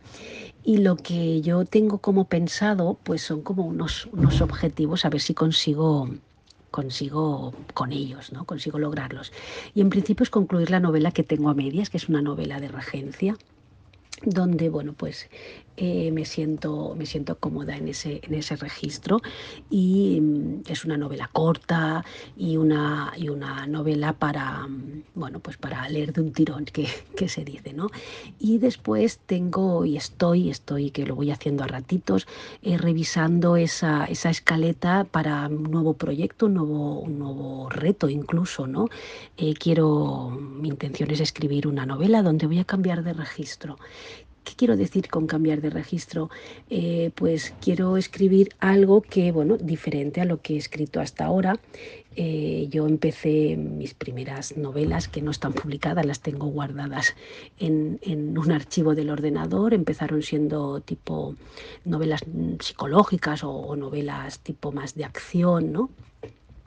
Y 0.63 0.79
lo 0.79 0.95
que 0.97 1.41
yo 1.41 1.65
tengo 1.65 1.99
como 1.99 2.29
pensado, 2.29 2.97
pues 3.03 3.23
son 3.23 3.41
como 3.43 3.65
unos, 3.65 4.07
unos 4.13 4.41
objetivos, 4.41 5.05
a 5.05 5.09
ver 5.09 5.21
si 5.21 5.35
consigo 5.35 6.11
consigo 6.71 7.55
con 7.75 7.93
ellos, 7.93 8.33
¿no? 8.33 8.45
consigo 8.45 8.79
lograrlos. 8.79 9.33
Y 9.75 9.81
en 9.81 9.91
principio 9.91 10.25
es 10.25 10.31
concluir 10.31 10.71
la 10.71 10.81
novela 10.81 11.11
que 11.11 11.23
tengo 11.23 11.49
a 11.49 11.55
medias, 11.55 11.91
que 11.91 11.97
es 11.97 12.09
una 12.09 12.23
novela 12.23 12.61
de 12.61 12.69
regencia, 12.69 13.37
donde 14.25 14.69
bueno 14.69 14.93
pues 14.93 15.29
eh, 15.79 16.11
me, 16.11 16.25
siento, 16.25 16.95
me 16.97 17.05
siento 17.05 17.39
cómoda 17.39 17.77
en 17.77 17.89
ese, 17.89 18.21
en 18.23 18.33
ese 18.33 18.57
registro 18.57 19.21
y 19.69 20.19
mm, 20.23 20.63
es 20.69 20.87
una 20.87 20.97
novela 20.97 21.29
corta 21.31 22.03
y 22.35 22.57
una, 22.57 23.13
y 23.15 23.29
una 23.29 23.67
novela 23.67 24.15
para, 24.15 24.67
mm, 24.67 25.03
bueno, 25.15 25.41
pues 25.41 25.59
para 25.59 25.87
leer 25.91 26.15
de 26.15 26.23
un 26.23 26.33
tirón, 26.33 26.65
que, 26.65 26.89
que, 27.17 27.29
se 27.29 27.45
dice, 27.45 27.75
¿no? 27.75 27.91
Y 28.39 28.57
después 28.57 29.19
tengo 29.27 29.85
y 29.85 29.99
estoy, 29.99 30.49
estoy 30.49 30.91
que 30.91 31.05
lo 31.05 31.15
voy 31.15 31.31
haciendo 31.31 31.63
a 31.65 31.67
ratitos, 31.67 32.27
eh, 32.63 32.79
revisando 32.79 33.59
esa, 33.59 34.07
esa 34.07 34.31
escaleta 34.31 35.05
para 35.05 35.47
un 35.49 35.65
nuevo 35.65 35.93
proyecto, 35.93 36.47
un 36.47 36.55
nuevo, 36.55 37.01
un 37.01 37.19
nuevo 37.19 37.69
reto 37.69 38.09
incluso, 38.09 38.67
¿no? 38.67 38.89
Eh, 39.37 39.53
quiero, 39.53 40.31
mi 40.31 40.69
intención 40.69 41.11
es 41.11 41.21
escribir 41.21 41.67
una 41.67 41.85
novela 41.85 42.23
donde 42.23 42.47
voy 42.47 42.61
a 42.61 42.65
cambiar 42.65 43.05
de 43.05 43.13
registro 43.13 43.77
¿Qué 44.47 44.55
quiero 44.55 44.77
decir 44.77 45.09
con 45.09 45.27
cambiar 45.27 45.61
de 45.61 45.71
registro? 45.71 46.31
Eh, 46.71 47.11
pues 47.17 47.53
quiero 47.61 47.97
escribir 47.97 48.51
algo 48.61 49.03
que, 49.03 49.33
bueno, 49.33 49.57
diferente 49.57 50.21
a 50.21 50.25
lo 50.25 50.41
que 50.41 50.55
he 50.55 50.57
escrito 50.57 51.01
hasta 51.01 51.25
ahora. 51.25 51.59
Eh, 52.15 52.69
yo 52.71 52.87
empecé 52.87 53.57
mis 53.57 53.95
primeras 53.95 54.57
novelas 54.57 55.09
que 55.09 55.21
no 55.21 55.33
están 55.33 55.53
publicadas, 55.53 56.07
las 56.07 56.21
tengo 56.21 56.47
guardadas 56.47 57.17
en, 57.59 57.99
un 58.39 58.53
archivo 58.53 58.95
del 58.95 59.11
ordenador. 59.11 59.75
Empezaron 59.75 60.23
siendo 60.23 60.81
tipo 60.81 61.35
novelas 61.85 62.21
psicológicas 62.61 63.43
o, 63.43 63.51
o 63.51 63.75
novelas 63.75 64.39
tipo 64.39 64.71
más 64.71 64.95
de 64.95 65.07
acción, 65.07 65.73
¿no? 65.73 65.91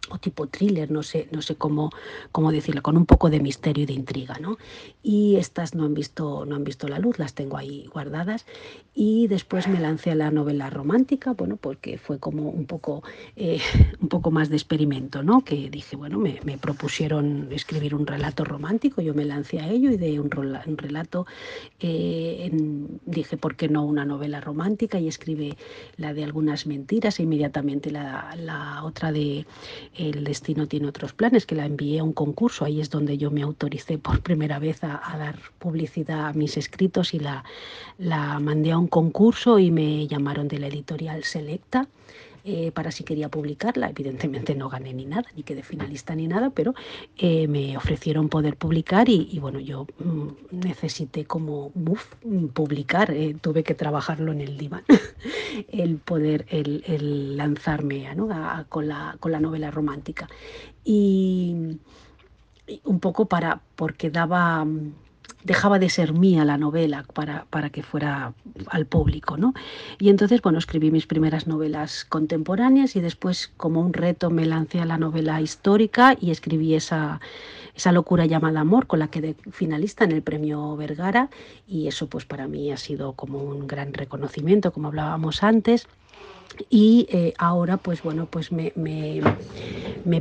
O 0.09 0.17
tipo 0.17 0.47
thriller, 0.47 0.89
no 0.91 1.03
sé, 1.03 1.27
no 1.31 1.41
sé 1.41 1.55
cómo, 1.55 1.91
cómo 2.31 2.51
decirlo, 2.51 2.81
con 2.81 2.97
un 2.97 3.05
poco 3.05 3.29
de 3.29 3.39
misterio 3.39 3.83
y 3.83 3.85
de 3.85 3.93
intriga, 3.93 4.38
¿no? 4.39 4.57
Y 5.03 5.35
estas 5.35 5.75
no 5.75 5.85
han 5.85 5.93
visto, 5.93 6.45
no 6.45 6.55
han 6.55 6.63
visto 6.63 6.88
la 6.88 6.99
luz, 6.99 7.19
las 7.19 7.33
tengo 7.33 7.57
ahí 7.57 7.88
guardadas. 7.93 8.45
Y 8.93 9.27
después 9.27 9.67
me 9.67 9.79
lancé 9.79 10.12
a 10.12 10.15
la 10.15 10.31
novela 10.31 10.69
romántica, 10.69 11.33
bueno, 11.33 11.57
porque 11.57 11.97
fue 11.97 12.19
como 12.19 12.49
un 12.49 12.65
poco, 12.65 13.03
eh, 13.35 13.59
un 14.01 14.09
poco 14.09 14.31
más 14.31 14.49
de 14.49 14.55
experimento, 14.55 15.23
¿no? 15.23 15.41
Que 15.41 15.69
dije, 15.69 15.95
bueno, 15.95 16.19
me, 16.19 16.39
propusieron 16.59 17.47
escribir 17.51 17.95
un 17.95 18.05
relato 18.05 18.43
romántico, 18.43 19.01
yo 19.01 19.13
me 19.13 19.25
lancé 19.25 19.59
a 19.59 19.69
ello 19.69 19.91
y 19.91 19.97
de 19.97 20.19
un, 20.19 20.29
un 20.65 20.77
relato 20.77 21.25
eh, 21.79 22.49
dije, 23.05 23.38
¿por 23.38 23.55
qué 23.55 23.69
no 23.69 23.85
una 23.85 24.05
novela 24.05 24.41
romántica? 24.41 24.99
Y 24.99 25.07
escribí 25.07 25.55
la 25.97 26.13
de 26.13 26.23
algunas 26.23 26.65
mentiras 26.65 27.19
e 27.19 27.23
inmediatamente 27.23 27.91
la, 27.91 28.35
la 28.38 28.83
otra 28.83 29.12
de 29.12 29.45
el 29.95 30.23
destino 30.23 30.67
tiene 30.67 30.88
otros 30.88 31.13
planes, 31.13 31.45
que 31.45 31.56
la 31.56 31.65
envié 31.65 31.99
a 31.99 32.04
un 32.04 32.13
concurso, 32.13 32.65
ahí 32.65 32.80
es 32.80 32.89
donde 32.89 33.17
yo 33.17 33.32
me 33.32 33.41
autoricé 33.41 33.97
por 33.97 34.21
primera 34.21 34.60
vez 34.60 34.84
a, 34.84 35.02
dar 35.17 35.39
publicidad 35.60 36.28
a 36.28 36.34
mis 36.34 36.58
escritos 36.58 37.13
y 37.13 37.19
la, 37.19 37.43
la 37.97 38.39
mandé 38.39 38.71
a 38.71 38.78
un 38.78 38.88
concurso 38.88 39.60
y 39.60 39.71
me 39.71 40.08
llamaron 40.08 40.47
de 40.47 40.60
la 40.60 40.67
editorial 40.67 41.23
Selecta 41.23 41.88
eh, 42.43 42.71
para 42.71 42.91
si 42.91 43.04
quería 43.04 43.30
publicarla. 43.30 43.89
Evidentemente 43.89 44.56
no 44.56 44.69
gané 44.69 44.93
ni 44.93 45.06
nada, 45.06 45.28
ni 45.36 45.43
quedé 45.43 45.63
finalista 45.63 46.15
ni 46.15 46.28
nada, 46.28 46.49
pero 46.49 46.73
eh, 47.17 47.47
me 47.47 47.78
ofrecieron 47.78 48.30
poder 48.30 48.56
publicar 48.56 49.10
y, 49.10 49.38
bueno, 49.39 49.60
yo 49.60 49.88
mm, 49.99 50.28
necesité 50.52 51.25
como 51.25 51.71
publicar, 52.54 53.12
eh, 53.12 53.36
tuve 53.39 53.63
que 53.63 53.75
trabajarlo 53.75 54.32
en 54.32 54.41
el 54.41 54.58
diván, 54.58 54.84
el 55.71 55.97
poder, 55.97 56.45
el, 56.49 57.38
lanzarme 57.38 58.08
con, 58.69 58.88
la, 58.88 59.17
con 59.19 59.32
la 59.32 59.39
novela 59.39 59.71
romántica. 59.71 60.30
Y, 60.84 61.78
y 62.67 62.82
un 62.86 62.99
poco 62.99 63.25
para, 63.25 63.62
porque 63.75 64.10
daba 64.10 64.65
dejaba 65.43 65.80
de 65.80 65.89
ser 65.89 66.13
mía 66.13 66.45
la 66.45 66.58
novela 66.58 67.06
para, 67.13 67.45
para, 67.49 67.69
que 67.69 67.84
fuera 67.84 68.34
al 68.67 68.86
público. 68.86 69.38
¿no? 69.38 69.54
Y 69.99 70.10
entonces, 70.10 70.41
bueno, 70.41 70.60
escribí 70.60 70.91
mis 70.91 71.08
primeras 71.08 71.47
novelas 71.47 72.06
contemporáneas 72.06 72.95
y 72.95 73.02
después, 73.02 73.52
como 73.58 73.82
un 73.82 73.93
reto, 73.93 74.30
me 74.30 74.45
lancé 74.45 74.80
a 74.80 74.86
la 74.86 74.97
novela 74.97 75.41
histórica 75.41 76.15
y 76.19 76.32
escribí 76.32 76.75
esa, 76.75 77.19
esa 77.79 77.93
locura 77.93 78.25
llamada 78.25 78.59
amor 78.59 78.87
con 78.87 78.99
la 78.99 79.07
que 79.07 79.21
de 79.21 79.35
finalista 79.51 80.03
en 80.03 80.11
el 80.11 80.21
premio 80.21 80.75
Vergara 80.75 81.29
y 81.65 81.87
eso 81.87 82.07
pues 82.07 82.25
para 82.25 82.45
mí 82.45 82.73
ha 82.73 82.77
sido 82.77 83.13
como 83.13 83.39
un 83.39 83.67
gran 83.67 83.93
reconocimiento, 83.93 84.73
como 84.73 84.89
hablábamos 84.89 85.43
antes. 85.43 85.87
Y 86.69 87.07
eh, 87.09 87.33
ahora 87.37 87.77
pues 87.77 88.03
bueno 88.03 88.25
pues 88.25 88.51
me, 88.51 88.73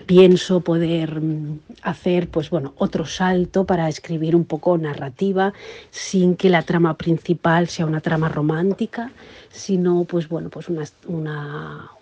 pienso 0.06 0.60
poder 0.60 1.20
mm, 1.20 1.58
hacer 1.82 2.28
pues 2.28 2.48
bueno 2.48 2.74
otro 2.76 3.06
salto 3.06 3.64
para 3.64 3.88
escribir 3.88 4.36
un 4.36 4.44
poco 4.44 4.78
narrativa 4.78 5.52
sin 5.90 6.36
que 6.36 6.48
la 6.48 6.62
trama 6.62 6.96
principal 6.96 7.66
sea 7.66 7.86
una 7.86 8.00
trama 8.00 8.28
romántica 8.28 9.10
sino 9.50 10.04
pues 10.04 10.28
bueno 10.28 10.48
pues 10.48 10.68
una, 10.68 10.84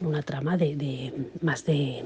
una, 0.01 0.23
trama 0.23 0.59
de, 0.59 1.15
más 1.41 1.65
de, 1.65 2.05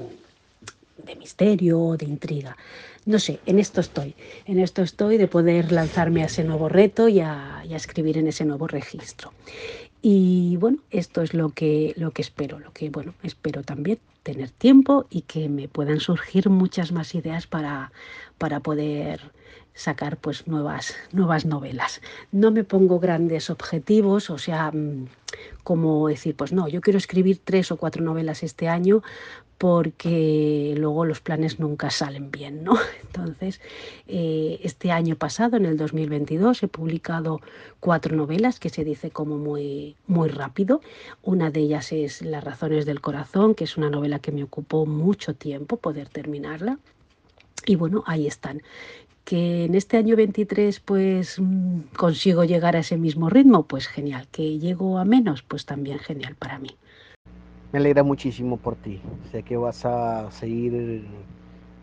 de 1.05 1.15
misterio 1.15 1.95
de 1.97 2.05
intriga 2.05 2.57
no 3.05 3.19
sé, 3.19 3.39
en 3.45 3.59
esto 3.59 3.81
estoy, 3.81 4.15
en 4.45 4.59
esto 4.59 4.83
estoy 4.83 5.17
de 5.17 5.27
poder 5.27 5.71
lanzarme 5.71 6.21
a 6.21 6.27
ese 6.27 6.43
nuevo 6.43 6.69
reto 6.69 7.07
y 7.07 7.19
a, 7.19 7.59
a 7.59 7.75
escribir 7.75 8.17
en 8.17 8.27
ese 8.27 8.45
nuevo 8.45 8.67
registro. 8.67 9.33
Y 10.03 10.57
bueno, 10.57 10.79
esto 10.89 11.21
es 11.21 11.33
lo 11.33 11.49
que, 11.49 11.93
lo 11.97 12.11
que 12.11 12.21
espero, 12.21 12.59
lo 12.59 12.71
que 12.73 12.89
bueno, 12.89 13.13
espero 13.23 13.63
también 13.63 13.99
tener 14.23 14.49
tiempo 14.51 15.07
y 15.09 15.21
que 15.21 15.49
me 15.49 15.67
puedan 15.67 15.99
surgir 15.99 16.49
muchas 16.49 16.91
más 16.91 17.15
ideas 17.15 17.47
para, 17.47 17.91
para 18.37 18.59
poder 18.59 19.31
sacar 19.73 20.17
pues 20.17 20.47
nuevas, 20.47 20.95
nuevas 21.11 21.45
novelas. 21.45 22.01
No 22.31 22.51
me 22.51 22.63
pongo 22.63 22.99
grandes 22.99 23.49
objetivos, 23.49 24.29
o 24.29 24.37
sea, 24.37 24.71
mm, 24.71 25.07
como 25.63 26.07
decir, 26.07 26.35
pues 26.35 26.51
no, 26.51 26.67
yo 26.67 26.81
quiero 26.81 26.97
escribir 26.97 27.39
tres 27.43 27.71
o 27.71 27.77
cuatro 27.77 28.03
novelas 28.03 28.43
este 28.43 28.67
año 28.67 29.01
porque 29.61 30.73
luego 30.75 31.05
los 31.05 31.21
planes 31.21 31.59
nunca 31.59 31.91
salen 31.91 32.31
bien, 32.31 32.63
¿no? 32.63 32.79
Entonces, 33.03 33.61
eh, 34.07 34.59
este 34.63 34.91
año 34.91 35.15
pasado, 35.15 35.55
en 35.55 35.67
el 35.67 35.77
2022, 35.77 36.63
he 36.63 36.67
publicado 36.67 37.41
cuatro 37.79 38.15
novelas 38.15 38.59
que 38.59 38.69
se 38.69 38.83
dice 38.83 39.11
como 39.11 39.37
muy, 39.37 39.95
muy 40.07 40.29
rápido. 40.29 40.81
Una 41.21 41.51
de 41.51 41.59
ellas 41.59 41.91
es 41.91 42.23
Las 42.23 42.43
razones 42.43 42.87
del 42.87 43.01
corazón, 43.01 43.53
que 43.53 43.65
es 43.65 43.77
una 43.77 43.91
novela 43.91 44.17
que 44.17 44.31
me 44.31 44.41
ocupó 44.41 44.87
mucho 44.87 45.35
tiempo 45.35 45.77
poder 45.77 46.09
terminarla. 46.09 46.79
Y 47.67 47.75
bueno, 47.75 48.03
ahí 48.07 48.25
están 48.25 48.63
que 49.25 49.65
en 49.65 49.75
este 49.75 49.97
año 49.97 50.15
23 50.15 50.79
pues 50.79 51.39
mm, 51.39 51.81
consigo 51.95 52.45
llegar 52.45 52.75
a 52.75 52.79
ese 52.79 52.97
mismo 52.97 53.29
ritmo, 53.29 53.67
pues 53.67 53.85
genial. 53.87 54.27
Que 54.31 54.57
llego 54.57 54.97
a 54.97 55.05
menos, 55.05 55.43
pues 55.43 55.67
también 55.67 55.99
genial 55.99 56.33
para 56.33 56.57
mí. 56.57 56.75
Me 57.71 57.79
alegra 57.79 58.03
muchísimo 58.03 58.57
por 58.57 58.75
ti. 58.75 58.99
Sé 59.31 59.43
que 59.43 59.55
vas 59.55 59.85
a 59.85 60.29
seguir 60.31 61.05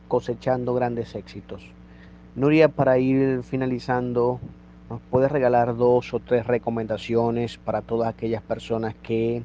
cosechando 0.06 0.74
grandes 0.74 1.14
éxitos. 1.14 1.62
Nuria, 2.34 2.68
para 2.68 2.98
ir 2.98 3.42
finalizando, 3.42 4.38
¿nos 4.90 5.00
puedes 5.10 5.32
regalar 5.32 5.74
dos 5.76 6.12
o 6.12 6.20
tres 6.20 6.46
recomendaciones 6.46 7.56
para 7.56 7.80
todas 7.80 8.08
aquellas 8.10 8.42
personas 8.42 8.94
que 9.02 9.42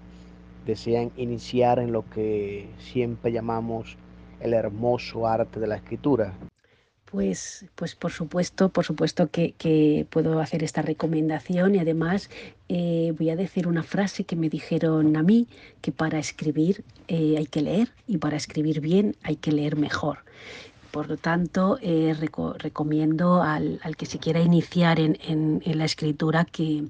desean 0.66 1.12
iniciar 1.16 1.80
en 1.80 1.94
lo 1.94 2.04
que 2.10 2.68
siempre 2.78 3.32
llamamos 3.32 3.96
el 4.42 4.54
hermoso 4.54 5.26
arte 5.28 5.62
de 5.62 5.68
la 5.68 5.78
escritura? 5.78 6.34
Pues, 7.14 7.68
pues 7.76 7.94
por 7.94 8.12
supuesto, 8.12 8.70
por 8.70 8.86
supuesto 8.86 9.30
que, 9.30 10.08
puedo 10.10 10.40
hacer 10.40 10.64
esta 10.64 10.82
recomendación 10.82 11.76
y 11.76 11.78
además 11.78 12.32
eh, 12.70 13.14
voy 13.16 13.30
a 13.30 13.36
decir 13.36 13.68
una 13.68 13.84
frase 13.84 14.24
que 14.24 14.36
me 14.36 14.50
dijeron 14.50 15.16
a 15.16 15.22
mí, 15.22 15.48
que 15.82 15.92
para 15.92 16.18
escribir 16.18 16.84
eh, 17.08 17.36
hay 17.38 17.46
que 17.46 17.62
leer 17.62 17.90
y 18.08 18.18
para 18.18 18.36
escribir 18.36 18.82
bien 18.82 19.16
hay 19.22 19.36
que 19.36 19.52
leer 19.52 19.76
mejor. 19.76 20.26
Por 20.90 21.08
lo 21.08 21.18
tanto, 21.18 21.78
eh, 21.84 22.16
recomiendo 22.58 23.44
al, 23.44 23.80
que 23.96 24.08
se 24.08 24.18
quiera 24.18 24.40
iniciar 24.40 25.00
en 25.00 25.62
la 25.64 25.86
escritura 25.86 26.46
que, 26.46 26.86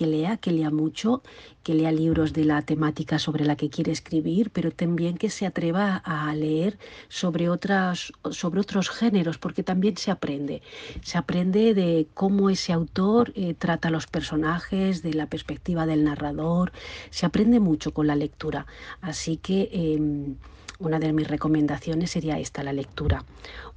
que 0.00 0.06
lea, 0.06 0.38
que 0.38 0.50
lea 0.50 0.70
mucho, 0.70 1.22
que 1.62 1.74
lea 1.74 1.92
libros 1.92 2.32
de 2.32 2.46
la 2.46 2.62
temática 2.62 3.18
sobre 3.18 3.44
la 3.44 3.54
que 3.54 3.68
quiere 3.68 3.92
escribir, 3.92 4.48
pero 4.50 4.70
también 4.70 5.18
que 5.18 5.28
se 5.28 5.44
atreva 5.44 5.96
a 5.96 6.34
leer 6.34 6.78
sobre, 7.10 7.50
otras, 7.50 8.10
sobre 8.30 8.60
otros 8.60 8.88
géneros, 8.88 9.36
porque 9.36 9.62
también 9.62 9.98
se 9.98 10.10
aprende. 10.10 10.62
Se 11.02 11.18
aprende 11.18 11.74
de 11.74 12.06
cómo 12.14 12.48
ese 12.48 12.72
autor 12.72 13.34
eh, 13.34 13.52
trata 13.52 13.88
a 13.88 13.90
los 13.90 14.06
personajes, 14.06 15.02
de 15.02 15.12
la 15.12 15.26
perspectiva 15.26 15.84
del 15.84 16.04
narrador, 16.04 16.72
se 17.10 17.26
aprende 17.26 17.60
mucho 17.60 17.92
con 17.92 18.06
la 18.06 18.16
lectura. 18.16 18.64
Así 19.02 19.36
que... 19.36 19.68
Em, 19.70 20.36
una 20.80 20.98
de 20.98 21.12
mis 21.12 21.28
recomendaciones 21.28 22.10
sería 22.10 22.38
esta, 22.38 22.62
la 22.62 22.72
lectura. 22.72 23.22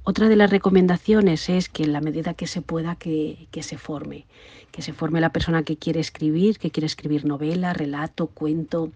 Otra 0.06 0.28
de 0.28 0.36
las 0.36 0.50
recomendaciones 0.50 1.48
es 1.48 1.70
que 1.70 1.82
en 1.82 1.94
la 1.94 2.02
medida 2.02 2.34
que 2.34 2.46
se 2.46 2.60
pueda 2.60 2.94
que, 2.94 3.48
se 3.62 3.78
forme, 3.78 4.26
que 4.70 4.82
se 4.82 4.92
forme 4.92 5.18
la 5.18 5.32
persona 5.32 5.62
que 5.62 5.78
quiere 5.78 6.00
escribir, 6.00 6.58
que 6.58 6.70
quiere 6.70 6.84
escribir 6.86 7.24
novela, 7.24 7.72
relato, 7.72 8.26
cuento, 8.26 8.92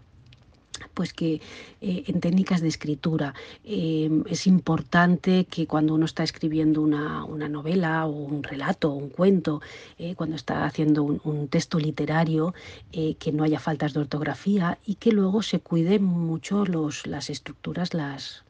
pues 0.92 1.14
que 1.14 1.40
eh, 1.80 2.04
en 2.08 2.20
técnicas 2.20 2.60
de 2.60 2.68
escritura. 2.68 3.32
Em, 3.64 4.22
es 4.28 4.46
importante 4.46 5.46
que 5.46 5.66
cuando 5.66 5.94
uno 5.94 6.04
está 6.04 6.22
escribiendo 6.24 6.82
una, 6.82 7.24
novela 7.48 8.04
o 8.04 8.10
un 8.10 8.42
relato 8.42 8.90
o 8.90 8.94
un 8.94 9.08
cuento, 9.08 9.62
eh, 9.98 10.14
cuando 10.14 10.36
está 10.36 10.66
haciendo 10.66 11.04
un, 11.04 11.48
texto 11.48 11.78
literario, 11.78 12.52
eh, 12.92 13.14
que 13.14 13.32
no 13.32 13.44
haya 13.44 13.60
faltas 13.60 13.94
de 13.94 14.00
ortografía 14.00 14.78
y 14.84 14.96
que 14.96 15.12
luego 15.12 15.42
se 15.42 15.60
cuiden 15.60 16.04
mucho 16.04 16.66
las 16.66 17.30
estructuras, 17.30 17.94
las, 17.94 18.44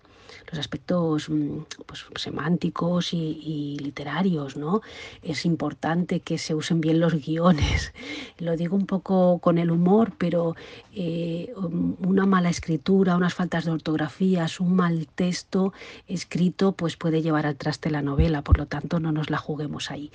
los 0.50 0.58
aspectos 0.58 1.28
mm, 1.28 1.58
pues, 1.86 2.06
semánticos 2.16 3.12
y, 3.12 3.76
literarios, 3.80 4.56
¿no? 4.56 4.82
Es 5.22 5.44
importante 5.44 6.20
que 6.20 6.38
se 6.38 6.54
usen 6.54 6.80
bien 6.80 7.00
los 7.00 7.14
guiones. 7.14 7.92
Lo 8.38 8.56
digo 8.56 8.76
un 8.76 8.86
poco 8.86 9.38
con 9.38 9.58
el 9.58 9.70
humor, 9.70 10.12
pero 10.18 10.56
eh, 10.94 11.52
una 12.00 12.26
mala 12.26 12.50
escritura, 12.50 13.16
unas 13.16 13.34
faltas 13.34 13.64
de 13.64 13.72
ortografías, 13.72 14.60
un 14.60 14.76
mal 14.76 15.08
texto 15.14 15.72
escrito, 16.06 16.72
pues 16.72 16.96
puede 16.96 17.22
llevar 17.22 17.46
al 17.46 17.56
traste 17.56 17.90
la 17.90 18.02
novela. 18.02 18.42
Por 18.42 18.58
lo 18.58 18.66
tanto, 18.66 19.00
no 19.00 19.12
nos 19.12 19.30
la 19.30 19.38
juguemos 19.38 19.90
ahí. 19.90 20.10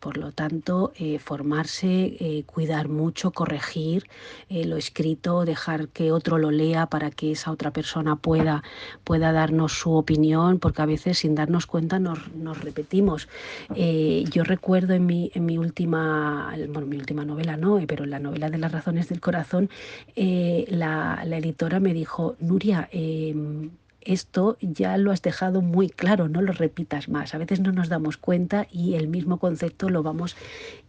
Por 0.00 0.16
lo 0.16 0.32
tanto, 0.32 0.92
eh, 0.96 1.18
formarse, 1.18 2.16
eh, 2.20 2.44
cuidar 2.46 2.88
mucho, 2.88 3.32
corregir 3.32 4.04
lo 4.48 4.76
escrito, 4.76 5.44
dejar 5.44 5.88
que 5.88 6.10
otro 6.12 6.38
lo 6.38 6.50
lea 6.50 6.86
para 6.86 7.10
que 7.10 7.32
esa 7.32 7.50
otra 7.50 7.70
persona 7.70 8.16
pueda, 8.16 8.62
pueda 9.04 9.32
darnos 9.32 9.72
su 9.72 9.92
opinión, 9.92 10.58
porque 10.58 10.82
a 10.82 10.86
veces 10.86 11.18
sin 11.18 11.34
darnos 11.34 11.66
cuenta 11.66 11.98
nos, 11.98 12.18
repetimos. 12.60 13.28
Eh, 13.74 14.24
yo 14.30 14.44
recuerdo 14.44 14.94
en 14.94 15.06
mi, 15.06 15.30
en 15.34 15.46
mi 15.46 15.58
última, 15.58 16.54
bueno, 16.68 16.86
mi 16.86 16.96
última 16.96 17.24
novela 17.24 17.56
no, 17.56 17.80
pero 17.86 18.04
en 18.04 18.10
la 18.10 18.18
novela 18.18 18.50
de 18.50 18.58
las 18.58 18.72
razones 18.72 19.08
del 19.08 19.20
corazón, 19.20 19.70
eh, 20.16 20.64
la, 20.68 21.22
editora 21.38 21.78
me 21.80 21.94
dijo, 21.94 22.36
Nuria, 22.40 22.88
em, 22.90 23.70
esto 24.08 24.56
ya 24.62 24.96
lo 24.96 25.12
has 25.12 25.20
dejado 25.20 25.60
muy 25.60 25.90
claro, 25.90 26.28
no 26.28 26.40
lo 26.40 26.52
repitas 26.52 27.10
más. 27.10 27.34
A 27.34 27.38
veces 27.38 27.60
no 27.60 27.72
nos 27.72 27.90
damos 27.90 28.16
cuenta 28.16 28.66
y 28.72 28.94
el 28.94 29.06
mismo 29.06 29.38
concepto 29.38 29.90
lo 29.90 30.02
vamos 30.02 30.34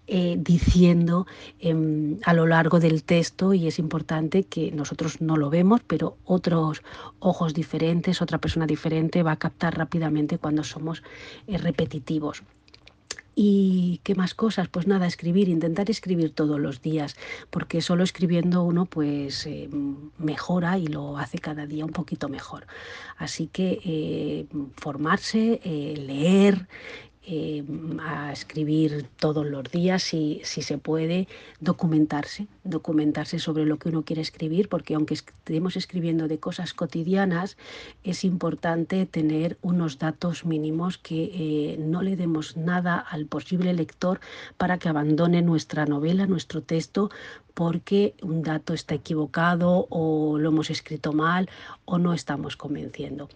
eh, 0.08 0.38
diciendo 0.40 1.28
em, 1.60 2.18
a 2.24 2.34
lo 2.34 2.48
largo 2.48 2.80
del 2.80 3.04
texto 3.04 3.54
y 3.54 3.68
es 3.68 3.78
importante 3.78 4.44
que 4.44 4.72
nosotros 4.72 5.20
no 5.20 5.36
lo 5.36 5.50
vemos, 5.50 5.82
pero 5.86 6.16
otros 6.24 6.82
ojos 7.20 7.54
diferentes, 7.54 8.22
otra 8.22 8.38
persona 8.38 8.66
diferente 8.66 9.22
va 9.22 9.34
a 9.34 9.40
captar 9.40 9.78
rápidamente 9.78 10.38
cuando 10.38 10.64
somos 10.64 11.04
eh, 11.48 11.58
repetitivos. 11.58 12.44
¿Y 13.42 14.02
qué 14.04 14.16
más 14.16 14.34
cosas? 14.34 14.68
Pues 14.68 14.86
nada, 14.86 15.08
escribir, 15.08 15.48
intentar 15.48 15.90
escribir 15.90 16.36
todos 16.36 16.60
los 16.60 16.82
días, 16.82 17.16
porque 17.50 17.80
solo 17.80 18.04
escribiendo 18.04 18.64
uno 18.64 18.86
pues 18.86 19.46
eh, 19.46 19.70
mejora 20.18 20.78
y 20.78 20.88
lo 20.88 21.18
hace 21.18 21.40
cada 21.40 21.66
día 21.66 21.86
un 21.86 21.94
poquito 21.94 22.28
mejor. 22.28 22.68
Así 23.16 23.48
que 23.48 24.46
formarse, 24.76 25.62
leer, 25.64 26.68
eh, 27.26 27.64
a 28.02 28.32
escribir 28.32 29.08
todos 29.18 29.46
los 29.46 29.64
días, 29.66 30.04
si, 30.04 30.42
si 30.44 30.62
se 30.62 30.78
puede, 30.78 31.28
documentarse, 31.60 32.48
documentarse 32.64 33.40
sobre 33.40 33.66
lo 33.66 33.78
que 33.78 33.90
uno 33.90 34.04
quiere 34.04 34.22
escribir, 34.22 34.70
porque 34.70 34.96
aunque 34.96 35.16
estemos 35.16 35.76
escribiendo 35.76 36.28
de 36.28 36.40
cosas 36.40 36.74
cotidianas, 36.74 37.58
es 38.04 38.24
importante 38.24 39.06
tener 39.06 39.58
unos 39.62 40.00
datos 40.00 40.46
mínimos 40.46 40.98
que 40.98 41.32
eh, 41.34 41.78
no 41.78 42.02
le 42.02 42.16
demos 42.16 42.58
nada 42.58 42.98
al 42.98 43.26
posible 43.26 43.74
lector 43.74 44.20
para 44.58 44.78
que 44.78 44.90
abandone 44.90 45.42
nuestra 45.42 45.86
novela, 45.86 46.26
nuestro 46.26 46.64
texto, 46.64 47.10
porque 47.54 48.16
un 48.22 48.42
dato 48.42 48.74
está 48.74 48.96
equivocado 48.96 49.88
o 49.90 50.38
lo 50.38 50.50
hemos 50.50 50.70
escrito 50.70 51.12
mal 51.12 51.50
o 51.84 51.98
no 51.98 52.14
estamos 52.14 52.56
convenciendo. 52.56 53.28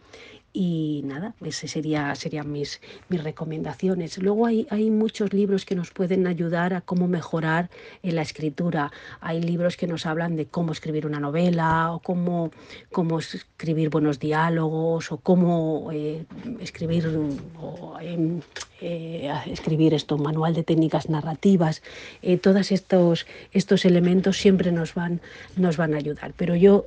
Y 0.56 1.02
nada, 1.06 1.34
esas 1.44 1.72
sería, 1.72 2.14
serían 2.14 2.52
mis, 2.52 2.80
mis 3.10 3.24
recomendaciones. 3.24 4.20
Luego 4.20 4.46
hay, 4.46 4.68
hay 4.70 4.92
muchos 4.92 5.34
libros 5.34 5.66
que 5.66 5.74
nos 5.74 5.90
pueden 5.90 6.28
ayudar 6.28 6.76
a 6.76 6.82
cómo 6.82 7.08
mejorar 7.08 7.72
en 8.04 8.16
la 8.16 8.22
escritura. 8.22 8.92
Hay 9.20 9.42
libros 9.42 9.78
que 9.78 9.88
nos 9.88 10.06
hablan 10.06 10.36
de 10.36 10.46
cómo 10.46 10.72
escribir 10.72 11.08
una 11.08 11.20
novela 11.20 11.92
o 11.94 12.00
cómo, 12.00 12.52
cómo 12.92 13.18
escribir 13.18 13.90
buenos 13.90 14.20
diálogos 14.20 15.12
o 15.12 15.18
cómo 15.18 15.90
eh, 15.92 16.24
escribir, 16.60 17.08
o, 17.60 17.98
em, 18.00 18.42
eh, 18.80 19.34
escribir 19.48 19.96
esto, 19.96 20.20
manual 20.20 20.54
de 20.54 20.64
técnicas 20.64 21.10
narrativas. 21.10 21.82
Eh, 22.22 22.38
todos 22.38 22.72
estos, 22.72 23.26
estos 23.54 23.86
elementos 23.86 24.38
siempre 24.38 24.72
nos 24.72 24.94
van, 24.94 25.20
nos 25.58 25.78
van 25.78 25.96
a 25.96 25.98
ayudar. 25.98 26.34
Pero 26.38 26.56
yo 26.56 26.86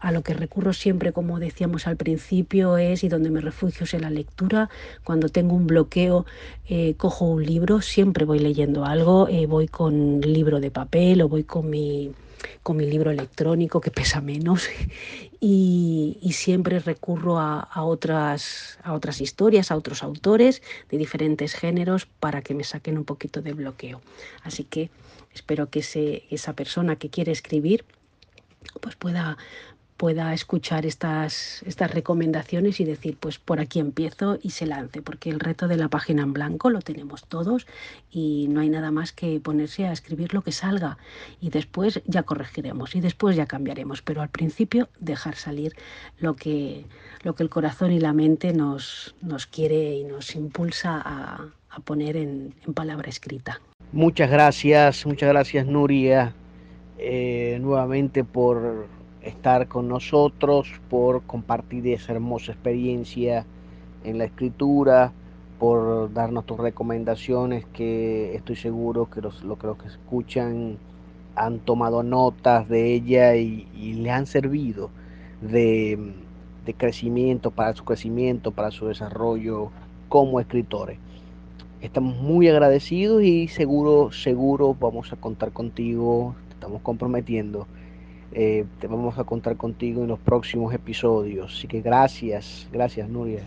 a 0.00 0.10
lo 0.10 0.22
que 0.22 0.34
recurro 0.34 0.72
siempre, 0.72 1.12
como 1.12 1.38
decíamos 1.38 1.86
al 1.86 1.96
principio, 1.96 2.55
es 2.78 3.04
y 3.04 3.08
donde 3.08 3.30
me 3.30 3.40
refugio 3.40 3.84
es 3.84 3.94
en 3.94 4.02
la 4.02 4.10
lectura. 4.10 4.68
Cuando 5.04 5.28
tengo 5.28 5.54
un 5.54 5.66
bloqueo, 5.66 6.26
eh, 6.68 6.94
cojo 6.96 7.26
un 7.26 7.44
libro, 7.44 7.80
siempre 7.82 8.24
voy 8.24 8.38
leyendo 8.38 8.84
algo, 8.84 9.28
eh, 9.28 9.46
voy 9.46 9.68
con 9.68 10.20
libro 10.20 10.60
de 10.60 10.70
papel 10.70 11.20
o 11.22 11.28
voy 11.28 11.44
con 11.44 11.68
mi, 11.68 12.12
con 12.62 12.76
mi 12.76 12.86
libro 12.86 13.10
electrónico 13.10 13.80
que 13.80 13.90
pesa 13.90 14.20
menos 14.20 14.68
y, 15.40 16.18
siempre 16.32 16.78
recurro 16.80 17.38
a, 17.38 17.82
otras, 17.82 18.78
a 18.82 18.92
otras 18.92 19.20
historias, 19.20 19.70
a 19.70 19.76
otros 19.76 20.02
autores 20.02 20.62
de 20.90 20.98
diferentes 20.98 21.54
géneros 21.54 22.06
para 22.06 22.42
que 22.42 22.54
me 22.54 22.62
saquen 22.62 22.98
un 22.98 23.04
poquito 23.04 23.42
de 23.42 23.52
bloqueo. 23.52 24.00
Así 24.42 24.64
que 24.64 24.90
espero 25.34 25.70
que 25.70 25.80
esa 26.30 26.52
persona 26.54 26.96
que 26.96 27.10
quiere 27.10 27.32
escribir 27.32 27.84
pues 28.80 28.96
pueda, 28.96 29.36
pueda 29.96 30.34
escuchar 30.34 30.84
estas, 30.84 31.62
estas 31.64 31.90
recomendaciones 31.90 32.80
y 32.80 32.84
decir, 32.84 33.16
pues 33.18 33.38
por 33.38 33.60
aquí 33.60 33.80
empiezo 33.80 34.38
y 34.42 34.50
se 34.50 34.66
lance, 34.66 35.00
porque 35.02 35.30
el 35.30 35.40
reto 35.40 35.68
de 35.68 35.76
la 35.76 35.88
página 35.88 36.22
en 36.22 36.32
blanco 36.32 36.70
lo 36.70 36.80
tenemos 36.80 37.24
todos 37.24 37.66
y 38.10 38.46
no 38.48 38.60
hay 38.60 38.68
nada 38.68 38.90
más 38.90 39.12
que 39.12 39.40
ponerse 39.40 39.86
a 39.86 39.92
escribir 39.92 40.34
lo 40.34 40.42
que 40.42 40.52
salga 40.52 40.98
y 41.40 41.50
después 41.50 42.02
ya 42.04 42.24
corregiremos 42.24 42.94
y 42.94 43.00
después 43.00 43.36
ya 43.36 43.46
cambiaremos, 43.46 44.02
pero 44.02 44.20
al 44.20 44.28
principio 44.28 44.88
dejar 45.00 45.36
salir 45.36 45.74
lo 46.18 46.36
que, 46.36 46.84
lo 47.22 47.34
que 47.34 47.42
el 47.42 47.48
corazón 47.48 47.92
y 47.92 48.00
la 48.00 48.12
mente 48.12 48.52
nos, 48.52 49.14
nos 49.22 49.46
quiere 49.46 49.94
y 49.96 50.04
nos 50.04 50.34
impulsa 50.34 51.02
a, 51.04 51.48
poner 51.84 52.16
en, 52.16 52.54
palabra 52.74 53.10
escrita. 53.10 53.60
Muchas 53.92 54.30
gracias, 54.30 55.04
muchas 55.04 55.28
gracias 55.28 55.66
Nuria, 55.66 56.32
eh, 56.96 57.58
nuevamente 57.60 58.24
por 58.24 58.88
estar 59.26 59.68
con 59.68 59.88
nosotros, 59.88 60.68
por 60.88 61.22
compartir 61.22 61.86
esa 61.88 62.12
hermosa 62.12 62.52
experiencia 62.52 63.44
en 64.04 64.18
la 64.18 64.24
escritura, 64.24 65.12
por 65.58 66.12
darnos 66.12 66.46
tus 66.46 66.58
recomendaciones 66.58 67.64
que 67.72 68.34
estoy 68.34 68.56
seguro 68.56 69.10
que 69.10 69.20
los, 69.20 69.42
lo 69.42 69.58
que 69.58 69.66
los 69.66 69.78
que 69.78 69.88
escuchan 69.88 70.78
han 71.34 71.58
tomado 71.58 72.02
notas 72.02 72.68
de 72.68 72.94
ella 72.94 73.34
y, 73.36 73.66
le 73.74 74.10
han 74.10 74.26
servido 74.26 74.90
de, 75.40 76.14
de 76.64 76.74
crecimiento, 76.74 77.50
para 77.50 77.74
su 77.74 77.84
crecimiento, 77.84 78.52
para 78.52 78.70
su 78.70 78.86
desarrollo 78.86 79.70
como 80.08 80.40
escritores. 80.40 80.98
Estamos 81.80 82.16
muy 82.16 82.48
agradecidos 82.48 83.22
y 83.22 83.48
seguro, 83.48 84.10
seguro 84.12 84.74
vamos 84.78 85.12
a 85.12 85.16
contar 85.16 85.52
contigo, 85.52 86.34
estamos 86.50 86.80
comprometiendo, 86.80 87.66
eh, 88.32 88.64
te 88.80 88.86
vamos 88.86 89.18
a 89.18 89.24
contar 89.24 89.56
contigo 89.56 90.02
en 90.02 90.08
los 90.08 90.18
próximos 90.18 90.74
episodios. 90.74 91.54
Así 91.56 91.68
que 91.68 91.80
gracias, 91.80 92.68
gracias 92.72 93.08
Nuria. 93.08 93.46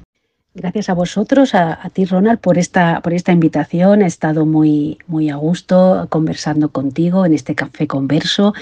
Gracias 0.56 0.90
a 0.90 0.96
vosotros, 0.96 1.54
a, 1.54 1.78
ti 1.94 2.06
Ronald, 2.06 2.40
por 2.40 2.58
esta, 2.58 3.02
por 3.02 3.14
esta 3.14 3.32
invitación. 3.32 4.02
He 4.02 4.08
estado 4.08 4.48
muy, 4.48 4.98
muy 5.06 5.30
a 5.30 5.36
gusto 5.36 6.08
conversando 6.10 6.70
contigo 6.70 7.24
en 7.24 7.36
este 7.36 7.54
café 7.54 7.86
converso. 7.86 8.56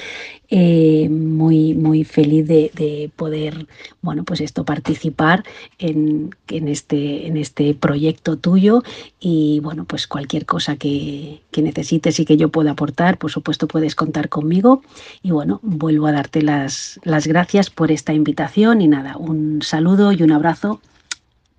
Eh, 0.50 1.08
muy, 1.10 1.76
muy 1.76 2.04
feliz 2.04 2.46
de, 2.46 3.10
poder, 3.16 3.68
bueno, 4.02 4.26
pues 4.26 4.42
esto, 4.42 4.66
participar 4.66 5.46
en, 5.80 6.36
en, 6.50 6.68
este, 6.68 7.26
en 7.26 7.38
este 7.38 7.74
proyecto 7.74 8.38
tuyo. 8.38 8.84
Y 9.18 9.62
bueno, 9.62 9.86
pues 9.86 10.08
cualquier 10.08 10.46
cosa 10.46 10.76
que, 10.76 11.42
que 11.52 11.62
necesites 11.62 12.20
y 12.20 12.26
que 12.26 12.36
yo 12.36 12.50
pueda 12.50 12.72
aportar, 12.72 13.18
por 13.18 13.32
supuesto 13.32 13.70
puedes 13.70 13.96
contar 13.96 14.28
conmigo. 14.28 14.82
Y 15.24 15.32
bueno, 15.32 15.62
vuelvo 15.64 16.08
a 16.08 16.12
darte 16.12 16.42
las, 16.42 17.00
las 17.04 17.28
gracias 17.28 17.70
por 17.70 17.94
esta 17.94 18.14
invitación 18.14 18.82
y 18.82 18.90
nada, 18.90 19.16
un 19.16 19.62
saludo 19.62 20.12
y 20.12 20.22
un 20.22 20.34
abrazo 20.34 20.82